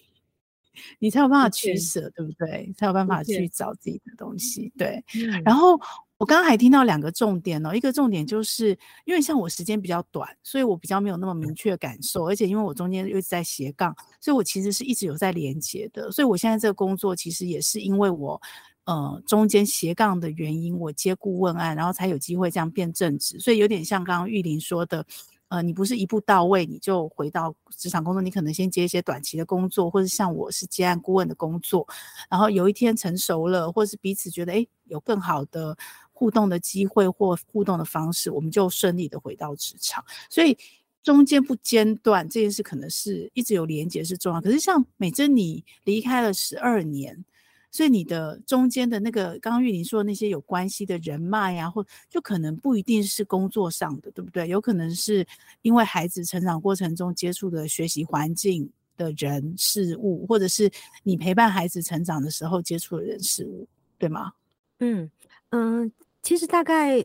[0.99, 2.71] 你才有办法取舍，对不对？
[2.77, 4.71] 才有办法去找自己的东西。
[4.77, 5.81] 对，嗯、然后。
[6.19, 16.11] 我刚刚还听到两个重点哦，一个重点就是因为像我时间比较短，所以我比较没有那么明确感受，而且因为我中间又一直在斜杠，所以我其实是一直有在连接的。
[16.11, 18.41] 所以我现在这个工作其实也是因为我
[18.87, 23.39] 呃中间斜杠的原因，我接顾问案，然后才有机会这样变正职。
[23.39, 25.07] 所以有点像刚刚玉林说的，
[25.51, 31.87] 呃，你不是一步到位你就回到职场工作，你可能先接一些短期的工作，或者像我是接案顾问的工作，
[32.29, 35.77] 然后有一天成熟了，或是彼此觉得诶有更好的。
[36.19, 40.05] 互动的机会或互动的方式，我们就顺利的回到职场。
[40.29, 40.59] 所以
[41.05, 44.41] 中间不间断这件事，可能是一直有连接是重要。
[44.41, 47.25] 可是像美珍，你离开了十二年，
[47.71, 54.49] 所以你的中间的那个刚刚玉玲说的那些有关系的人脉啊，或就可能不一定是工作上的，对不对？
[54.49, 55.25] 有可能是
[55.63, 60.69] 因为孩子成长过程中接触的学习环境的人事物，或者是
[61.05, 64.33] 你陪伴孩子成长的时候接触的人事物，对吗？
[64.81, 65.09] 嗯
[65.51, 65.91] 嗯。
[66.29, 67.03] 其实大概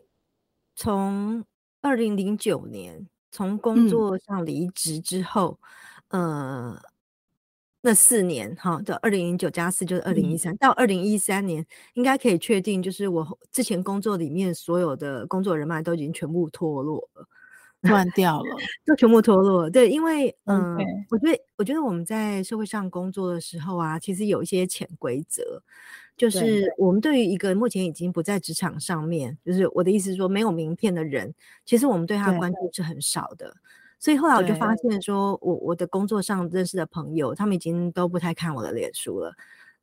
[0.76, 1.46] 从
[1.80, 5.58] 二零零九年从工作上离职之后，
[6.10, 6.82] 嗯、呃，
[7.80, 17.26] 那四年哈，到二零零九加四就是二零一三，到二零一三年应该可以确定，就是我之前工作里面所有的工作人脉都已经全部脱落了，
[17.84, 18.56] 断掉了，
[18.86, 19.70] 就全部脱落了。
[19.70, 20.78] 对，因为嗯.
[21.10, 25.62] 我觉得我觉得我们在社会上工作的时候啊，其实有一些潜规则。
[26.16, 31.34] 就是我们对于一个目前已经不在职场上面，就是我的意思是说没有名片的人，
[31.66, 33.52] 其实我们对他的关注是很少的。
[33.98, 39.34] 所以后来我就发现说，我我的工作上认识的朋友，他们已经都不太看我的脸书了。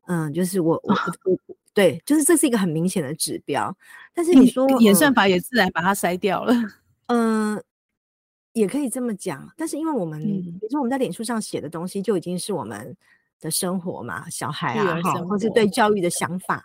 [0.07, 0.93] 嗯，就是我我
[1.25, 3.75] 我对，就是这是一个很明显的指标。
[4.13, 6.53] 但是你说演算法也自然把它筛掉了。
[7.07, 7.61] 嗯，
[8.53, 9.47] 也可以这么讲。
[9.57, 12.95] 但是因为我们，比如说我们在脸书上写的东西，就已经是我们。
[13.41, 16.63] 的生活嘛，小孩啊，哈，或是对教育的想法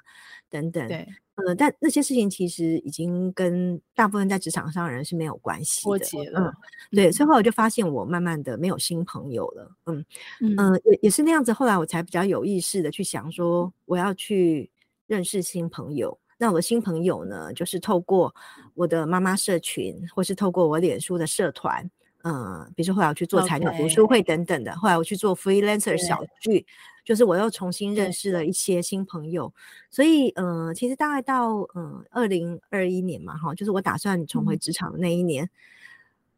[0.50, 6.52] 等等，对，呃，但那些事情其实已经跟大部分在职场上的人是没有关系的，嗯，
[6.90, 10.04] 对，所以后来我就发现我慢慢的没有新朋友了，嗯
[10.42, 14.70] 嗯，呃、也也是那样子，后来我才比较有意识的去想说，我要去
[15.06, 16.18] 认识新朋友。
[16.38, 18.34] 那我的新朋友呢，就是透过
[18.74, 21.90] 我的妈妈社群，或是透过我脸书的社团。
[22.24, 24.74] 嗯，比如说后来我去做菜鸟读书会等等的，Okay.
[24.74, 26.66] 后来我去做 freelancer 小聚，
[27.04, 29.54] 就是我又重新认识了一些新朋友，
[29.92, 35.50] 所以呃，其实大概到嗯二零二一年嘛，哈，就是我打算重回职场的那一年，嗯、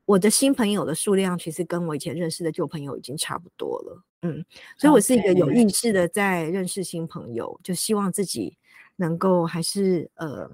[0.05, 4.44] 我的新朋友的数量其实跟我以前认识的旧朋友已经差不多了，嗯，
[4.76, 8.59] 所以我是一个有意识的在认识新朋友，就希望自己
[8.99, 10.51] 能够还是呃。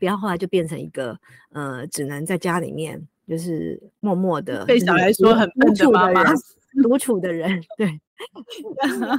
[0.00, 1.18] 不要后来就变成一个
[1.50, 6.22] 呃，只能在家里面就是默默的被小孩说很笨的妈妈，
[6.84, 7.60] 独处的人。
[7.76, 8.00] 对，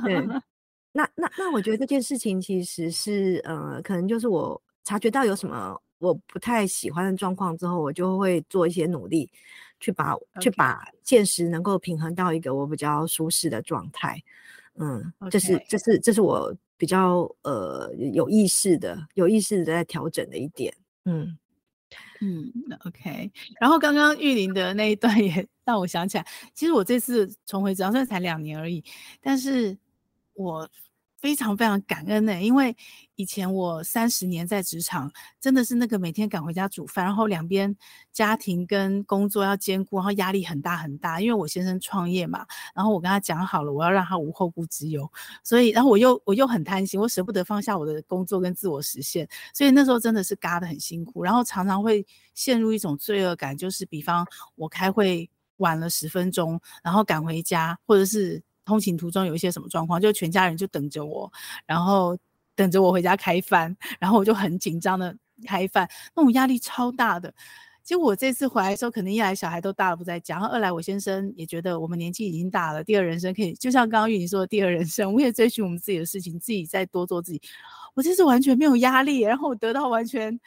[0.06, 0.26] 对。
[0.94, 9.30] 那那那，我觉得这件事情其实是呃，可能就是我察觉到有什么我不太喜欢的状况之后，我就会做一些努力，
[9.82, 14.18] 去把.去把现实能够平衡到一个我比较舒适的状态。
[14.78, 16.56] 嗯，这是这是这是我。
[16.80, 20.74] 比较呃有意识的、有意识的在调整的一点，
[21.06, 21.38] 嗯
[22.22, 22.52] 嗯
[22.88, 23.32] ，OK。
[23.60, 26.26] 然后刚刚玉林的那一段也让我想起来，
[26.56, 28.84] 其实我这次重回职场虽然才两年而已，
[29.22, 29.78] 但是
[30.34, 30.68] 我。
[31.22, 32.74] 非常非常感恩呢、因为
[33.16, 37.76] 以前我三十年在职场，真的是那个每天赶回家煮饭，然后两边
[38.14, 41.20] 家庭跟工作要兼顾，然后压力很大很大。
[41.20, 45.12] 因为我先生创业嘛，然后我跟他讲好了，我要让他无后顾之忧，
[45.44, 58.42] 所以然后我又我又很贪心，我舍不得放下我的工作跟自我实现，所以那时候真的是嘎的很辛苦，然后常常会陷入一种罪恶感，就是比方我开会晚了十分钟，然后赶回家，或者是。
[58.70, 61.32] 通勤途中有一些什么状况，就全家人就等着我，
[61.66, 62.16] 然后
[62.56, 65.16] 等着我回家开饭，然后我就很紧张的
[65.48, 67.34] 开饭，那种压力超大的。
[67.84, 77.42] 结果我这次回来的时候，可能一来小孩都大了不在家，二来我先生也觉得我们年纪已经大了，第二人生可以，就像刚刚玉玲说的第二人生，我也追寻我们自己的事情，自己再多做自己。
[77.96, 80.40] 我这次完全没有压力，然后我得到完全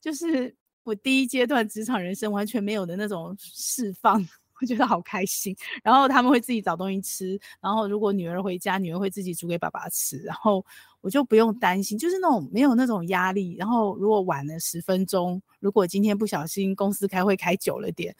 [0.00, 0.54] 就是
[0.84, 4.24] 我第一阶段职场人生完全没有的那种释放。
[4.60, 10.64] 我觉得好开心，然后他们会自己找东西吃，然后如果女儿回家，女儿会自己煮给爸爸吃，然后
[11.00, 13.56] 我就不用担心，就是那种没有那种压力。
[13.58, 18.14] 然后如果晚了十分钟，如果今天不小心公司开会开久了点，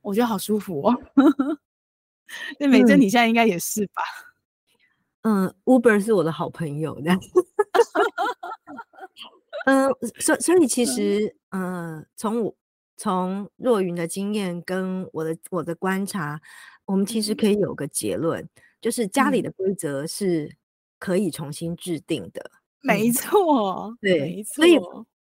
[0.00, 0.94] 我觉得好舒服哦。
[2.58, 4.02] 那美珍，你现在应该也是吧？
[5.22, 7.18] 嗯，嗯，Uber 是我的好朋友，这样。
[9.66, 9.88] 嗯，
[10.20, 12.54] 所所以其实，嗯，从我。
[12.96, 16.40] 从若云的经验跟我的我的观察，
[16.84, 18.48] 我们其实可以有个结论，嗯、
[18.80, 20.54] 就是家里的规则是
[20.98, 22.50] 可以重新制定的。
[22.80, 24.54] 没错，嗯、对，没错。
[24.54, 24.78] 所以，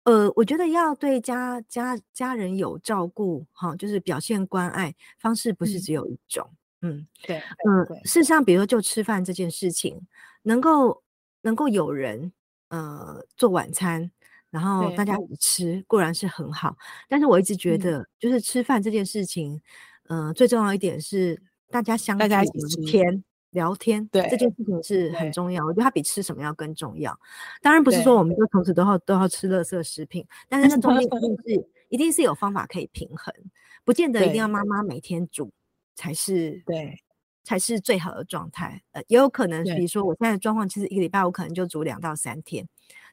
[0.04, 6.50] 呃，我觉得要对家家家人有照顾，哈，就是表现关爱方式不是只有一种。
[6.82, 10.00] 嗯，嗯对，嗯，事实上，比如说就吃饭这件事情，
[10.42, 11.02] 能够
[11.42, 12.32] 能够有人
[12.68, 14.10] 呃做晚餐。
[14.54, 16.76] 然后大家一起吃固然是很好，
[17.08, 19.60] 但是我一直觉得，就是吃饭这件事情，
[20.08, 22.40] 嗯、呃，最重要一点是大家相处聊
[22.86, 25.64] 天，聊天，对这件事情是很重要。
[25.64, 27.18] 我觉得它比吃什么要更重要。
[27.62, 33.34] 当然不是说我们就从此都要都要吃垃圾食品，但是那中间一定 是一定是有方法可以平衡，
[33.84, 35.50] 不见得一定要妈妈每天煮
[35.96, 37.02] 才是对
[37.42, 38.80] 才是最好的状态。
[38.92, 42.64] 呃，也有可能，比如说我现在的状况，其实一个礼拜我可能就煮两到三天。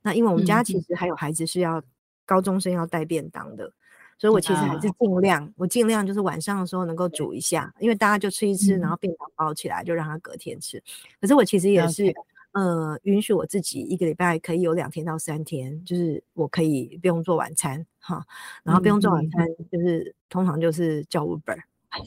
[0.01, 1.81] 那因为我们家其实还有孩子是要
[2.25, 3.73] 高中生要带便当的，嗯、
[4.17, 10.77] 所以我其实还是尽量，嗯、我尽量就是晚上的时候能够煮一下，因为大家就吃一吃，然后便当包起来就让他隔天吃。
[10.77, 10.83] 嗯、
[11.21, 12.13] 可是我其实也是，
[12.53, 18.25] 嗯、呃，允许我自己一个礼拜可以有两天到三天，就是我可以不用做晚餐哈，
[18.63, 21.57] 然后不用做晚餐，就是、嗯、通常就是叫 Uber，、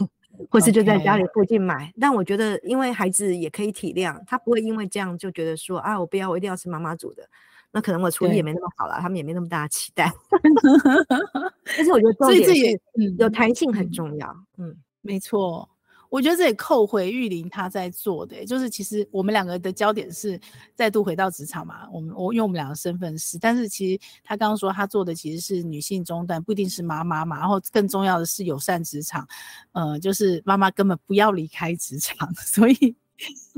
[0.01, 0.09] 嗯、
[0.51, 1.93] 或是就在家里附近买。
[2.01, 7.29] 但我觉得，因为孩子也可以体谅，他不会因为这样就觉得说啊，我不要，我一定要吃妈妈煮的。
[7.75, 10.13] 那可能我处理也没那么好了，他们也没那么大的期待。
[11.77, 12.81] 但是我觉得重点是，
[13.19, 14.29] 有弹性很重要。
[14.59, 15.69] 嗯，嗯没错，
[16.09, 20.41] 我觉得这也扣回玉玲她在做的，就是其实我们两个的焦点是
[20.77, 21.89] 再度回到职场嘛。
[21.93, 27.41] 我们我因为我们两个身份是，但是其实她刚刚说她做的其实是女性中段，不一定是妈妈嘛。
[27.41, 29.27] 然后更重要的是友善职场，
[29.73, 32.33] 呃，就是妈妈根本不要离开职场。
[32.39, 32.95] 所以，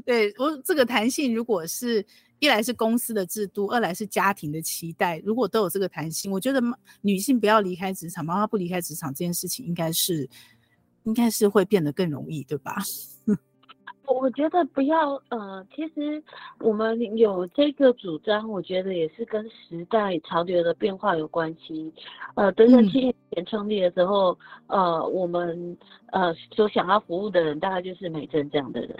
[0.07, 2.03] 对我这个弹性，如果是。
[2.39, 5.19] 一来是公司的制度，二来是家庭的期待。
[5.25, 6.63] 如果都有这个弹性，我觉得
[7.01, 10.29] 女性不要离开职场，妈妈不离开职场这件事情，应该是
[11.05, 12.77] 应该是会变得更容易，对吧？
[14.09, 16.23] 我觉得不要呃，其实
[16.61, 21.93] 我们有这个主张，我觉得也是跟时代潮流的变化有关系。
[22.37, 25.77] 呃，等等七年前创立的时候，嗯、呃，我们
[26.13, 28.97] 呃所想要服务的人，大概就是美珍这样的人。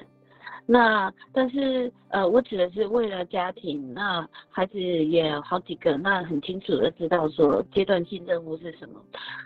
[0.69, 9.01] 那但是呃，我指的是为了家庭，那孩子也有好几个，那很清楚的知道说阶段性任务是什么。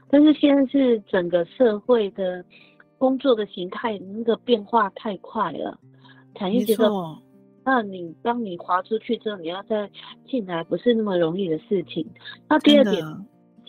[0.09, 2.43] 但是现在是整个社会的
[2.97, 5.79] 工作的形态那个变化太快了，
[6.35, 7.19] 产业结构，
[7.65, 9.91] 那你当你划出去之后，你要再
[10.27, 12.07] 进来，不是那么容易的事情。
[12.49, 13.05] 那第二点，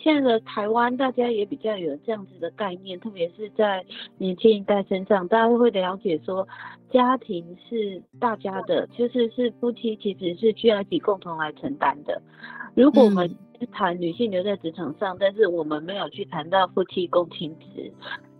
[0.02, 3.84] 现在的台湾大家也比较有这样子的概念，特别是在
[4.18, 6.46] 年轻一代身上，大家会了解说，
[6.90, 12.20] 家庭是大家的，就是是夫妻其实是需要一起共同来承担的。
[12.74, 13.32] 如果我们
[13.70, 17.92] 谈女性留在职场上，但是我们没有去谈到夫妻共亲职。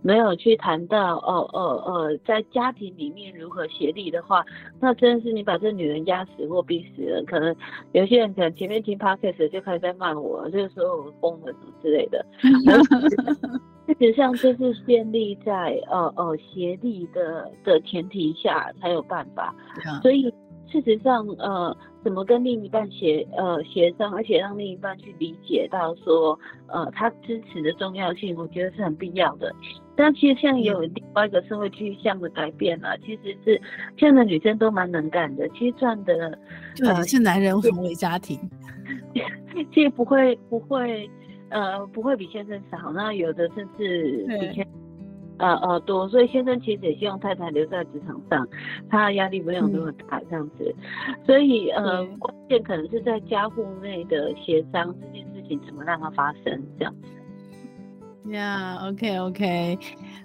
[0.02, 4.44] 没有去谈到哦哦哦，在家庭里面如何协力的话，
[4.80, 7.22] 那真的是你把这女人压死或逼死了。
[7.24, 7.54] 可能
[7.92, 12.24] 有些人可能前面听 podcast 就开始在骂我，就是说我疯了什么之类的。
[13.98, 19.54] 事实上，这是建立在呃呃协力的的前提下才有办法。
[20.00, 20.32] 所以
[20.72, 29.52] 事实上，呃，怎么跟另一半协呃协商，而且让另一半去理解到说，呃，他支持的重要性，我觉得是很必要的。
[29.94, 33.60] 但其实现在有另外一个社会趋向的改变了，其实是
[33.98, 36.38] 现在的女生都蛮能干的，其实赚的
[36.82, 38.38] 呃是男人成为家庭，
[39.74, 41.08] 其实不会不会
[41.50, 44.66] 呃不会比先生少，那有的甚至比先
[45.42, 48.46] 呃呃多，所以先生其实也希望太太留在职场上，
[48.88, 50.74] 他的压力没有那么大这样子，
[51.08, 57.08] 嗯、所以呃关键可能是在家户内的协商这件事情怎么让它发生这样子。
[58.30, 59.78] 呀、yeah，OK OK，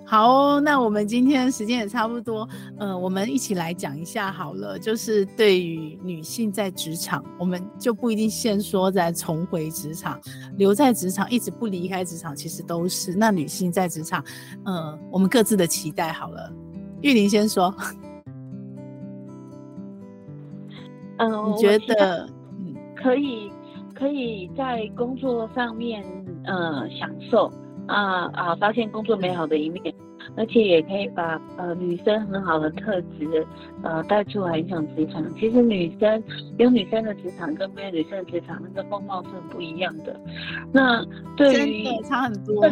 [0.06, 10.20] 好哦，那我们今天时间也差不多，呃，我们一起来讲一下好了，就是对于女性在职场，我们就不一定先说在重回职场，
[10.58, 13.16] 留在职场一直不离开职场，其实都是。
[13.16, 14.24] 那女性在职场，
[14.64, 16.54] 呃，我们各自的期待好了，
[17.02, 17.74] 玉玲先说，
[21.18, 22.30] 嗯、呃， 你觉得？
[22.95, 23.52] 可以
[23.93, 26.04] 可以在工作上面
[26.45, 27.52] 呃享受。
[27.88, 28.56] 啊啊！
[28.56, 29.94] 发现工作美好的一面，
[30.36, 33.48] 而且也可以把呃女生很好的特质
[33.84, 35.24] 呃带出来影响职场。
[35.36, 36.22] 其实女生
[36.58, 40.20] 有女生的职场跟没有女生的职场，那个风貌是很不一样的。
[40.72, 42.64] 那对于差很多。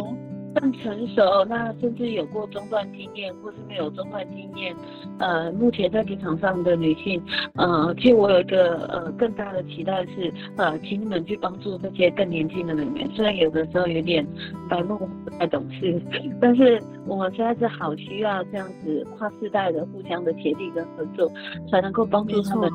[0.58, 4.74] 更成熟，那甚至有过中断经验，或是没有中断经验，
[5.18, 7.22] 呃，目前在职场上的女性，
[7.56, 14.26] 呃，其实我有一个呃更大的期待是，呃，请你们去帮助这些更年轻的人员，虽然有的时候有点
[14.70, 16.00] 白目不太懂事，
[16.40, 21.30] 但是我们实在是好需要这样子跨世代的互相的协力跟合作，
[21.70, 22.70] 才能够帮助他们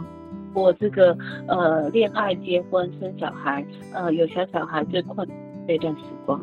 [0.53, 1.17] 过这个
[1.47, 3.65] 呃恋爱、结婚、生小孩，
[3.95, 5.35] 呃，有小小孩最困难
[5.67, 6.39] 这段时光。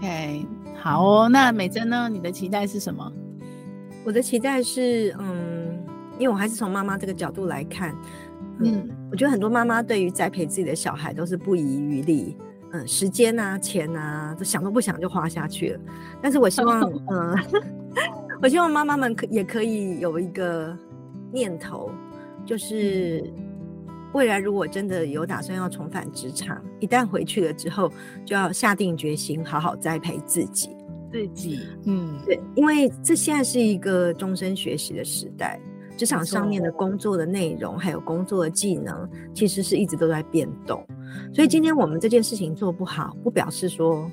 [0.00, 0.46] OK，
[0.80, 1.28] 好哦。
[1.28, 2.08] 那美珍呢？
[2.08, 3.12] 你的期待是什么？
[4.02, 5.78] 我的期待是，嗯，
[6.18, 7.94] 因为我还是从妈妈这个角度来看，
[8.60, 12.34] 嗯，嗯我觉得很多妈妈对于栽培自己的小孩都是不遗余力，
[12.72, 15.80] 嗯，时间啊、钱啊，都想都不想就花下去了。
[16.22, 16.80] 但是我希望，
[17.10, 17.36] 嗯
[18.40, 20.74] 我希望妈妈们可也可以有一个
[21.30, 21.90] 念头，
[22.46, 23.30] 就是。
[24.10, 27.92] 嗯未来如果真的有打算要重返职场，一旦回去了之后，
[28.24, 30.70] 就要下定决心好好栽培自己。
[31.12, 35.60] 自己，嗯，对，因为这现在是一个终身学习的时代，
[35.96, 40.84] 职场上面的工作的内容还有工作的技能，其实是一直都在变动。
[41.32, 44.10] 所以今天我们这件事情做不好，不表示说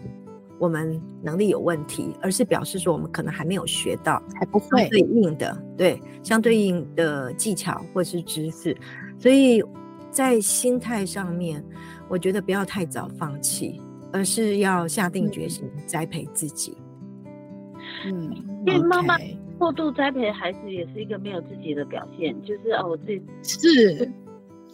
[0.60, 8.78] 我们能力有问题，而是表示说我们可能还没有学到还不会对应的对相对应的技巧或是知识，
[9.18, 9.64] 所以。
[10.10, 11.64] 在心态上面，
[12.10, 13.82] 我觉得不要太早放弃，
[14.12, 16.78] 而是要下定决心栽培自己。
[18.05, 18.32] 嗯，
[18.66, 19.16] 因为妈妈
[19.58, 24.12] 过度栽培孩子也是一个没有自己的表现，就是哦，我自己是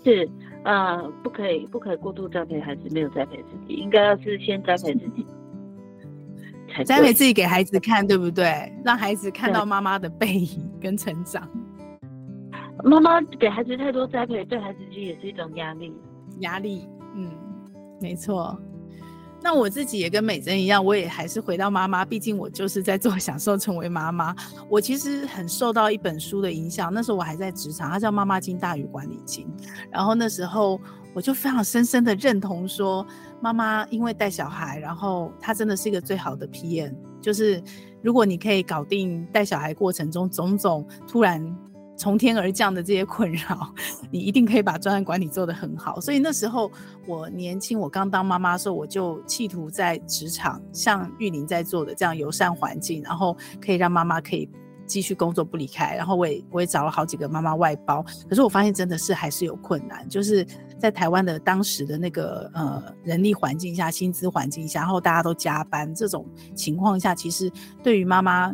[0.03, 0.29] 是
[0.63, 5.25] 啊、呃，不可以不可以过度栽培孩子，没有栽培自己，应该要是先栽培自己，
[6.85, 8.71] 栽培自己给孩子看，对不对？
[8.83, 11.47] 让孩子看到妈妈的背影跟成长。
[12.83, 15.93] 妈妈给孩子太多栽培，对孩子其实也是一种压力。
[16.39, 17.31] 压力，嗯，
[18.01, 18.59] 没错。
[19.41, 24.35] 那我自己也跟美珍一样，我也还是回到妈妈，毕竟我就是在做享受成为妈妈。
[24.69, 29.45] 我其实很受到一本书的影响，那时候我还在职场，它叫《妈妈经大于管理经》。
[29.91, 30.79] 然后那时候
[31.13, 33.05] 我就非常深深的认同说，
[33.41, 37.61] 妈妈因为带小孩，然后她真的是一个最好的 PM，就是
[38.01, 41.55] 如果你可以搞定带小孩过程中种种突然。
[42.03, 43.73] 从天而降的这些困扰，
[44.11, 46.01] 你一定可以把专案管理做得很好。
[46.01, 46.69] 所以那时候
[47.07, 54.49] 我年轻，我刚当妈妈的时候，我就企图在职场像玉玲在做的这样友善环境，然后可以让妈妈可以
[54.85, 55.95] 继续工作不离开。
[55.95, 60.45] 然后我也我也找了好几个妈妈外包，可是我发现真的是还是有困难，就是
[60.77, 67.49] 在台湾的当时的那个呃人力环境下、薪资环境下，然后大家都加班这种情况下，其实
[67.81, 68.53] 对于妈妈。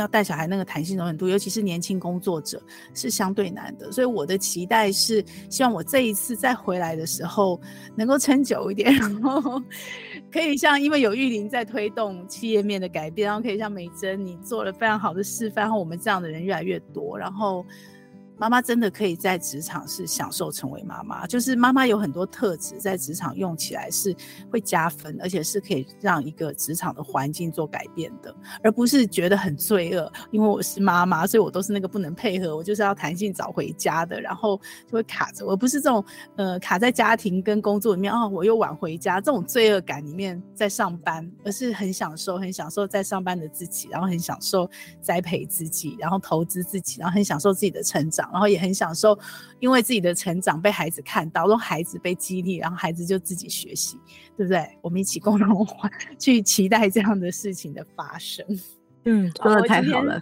[0.00, 2.62] 要带小孩那个弹性容忍度，尤其是年轻工作者
[2.94, 3.90] 是相对难的。
[3.92, 7.60] 所以我的期待是，希望我这一次再回来的时候
[7.96, 9.62] 能够撑久一点，然后
[10.32, 17.64] 可以像因为有玉林在推动企业面的改变，然后可以像美珍你做了非常好的示范，然后我们这样的人越来越多，然后。
[18.38, 24.14] 妈妈真的可以在职场是享受成为妈妈，就是妈妈有很多特质在职场用起来是
[24.50, 30.10] 会加分，而且是可以让一个职场的环境做改变的，而不是觉得很罪恶。
[30.30, 35.44] 因为我是妈妈，所以我都是那个不能配合，我就是要弹性早回家的，然后就会卡着。
[35.44, 36.04] 我不是这种
[36.36, 44.70] 呃卡在家庭跟工作里面哦，我又晚回家这种罪恶感里面在上班，而是很享受，很享受在上班的自己，然后很享受
[45.00, 48.27] 栽培自己，然后投资自己，然后很享受自己的成长。
[48.32, 49.18] 然后也很享受，
[49.60, 53.98] 因为自己的成长被孩子看到，让孩子被激励，然后孩子就自己学习，
[54.36, 54.66] 对不对？
[54.80, 55.66] 我们一起共同
[56.18, 58.44] 去期待这样的事情的发生。
[59.04, 60.20] 嗯，说的太好了，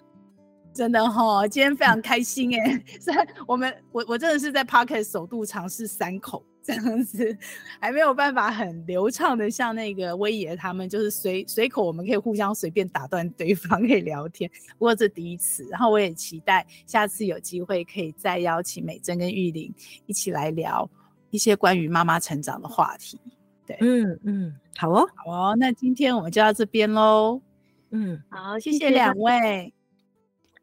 [0.72, 2.84] 真的哈、哦，今天非常开心哎！
[3.00, 6.44] 虽然我们我我真的是在 Pocket 首度尝试三口。
[6.66, 7.38] 这样子
[7.80, 14.50] 还没有办法很流畅的像那个威爷他们，就是随随口我们可以互相随便打断对方， 可以聊天。
[14.76, 19.72] 不过这第一次，然后我也期待下次有机会可以再邀请美珍跟玉玲
[20.06, 20.90] 一起来聊
[21.30, 23.20] 一些关于妈妈成长的话题。
[23.64, 27.40] 对，嗯嗯，好哦，好哦，那今天我们就到这边喽。
[27.90, 29.72] 嗯，好，谢谢两位。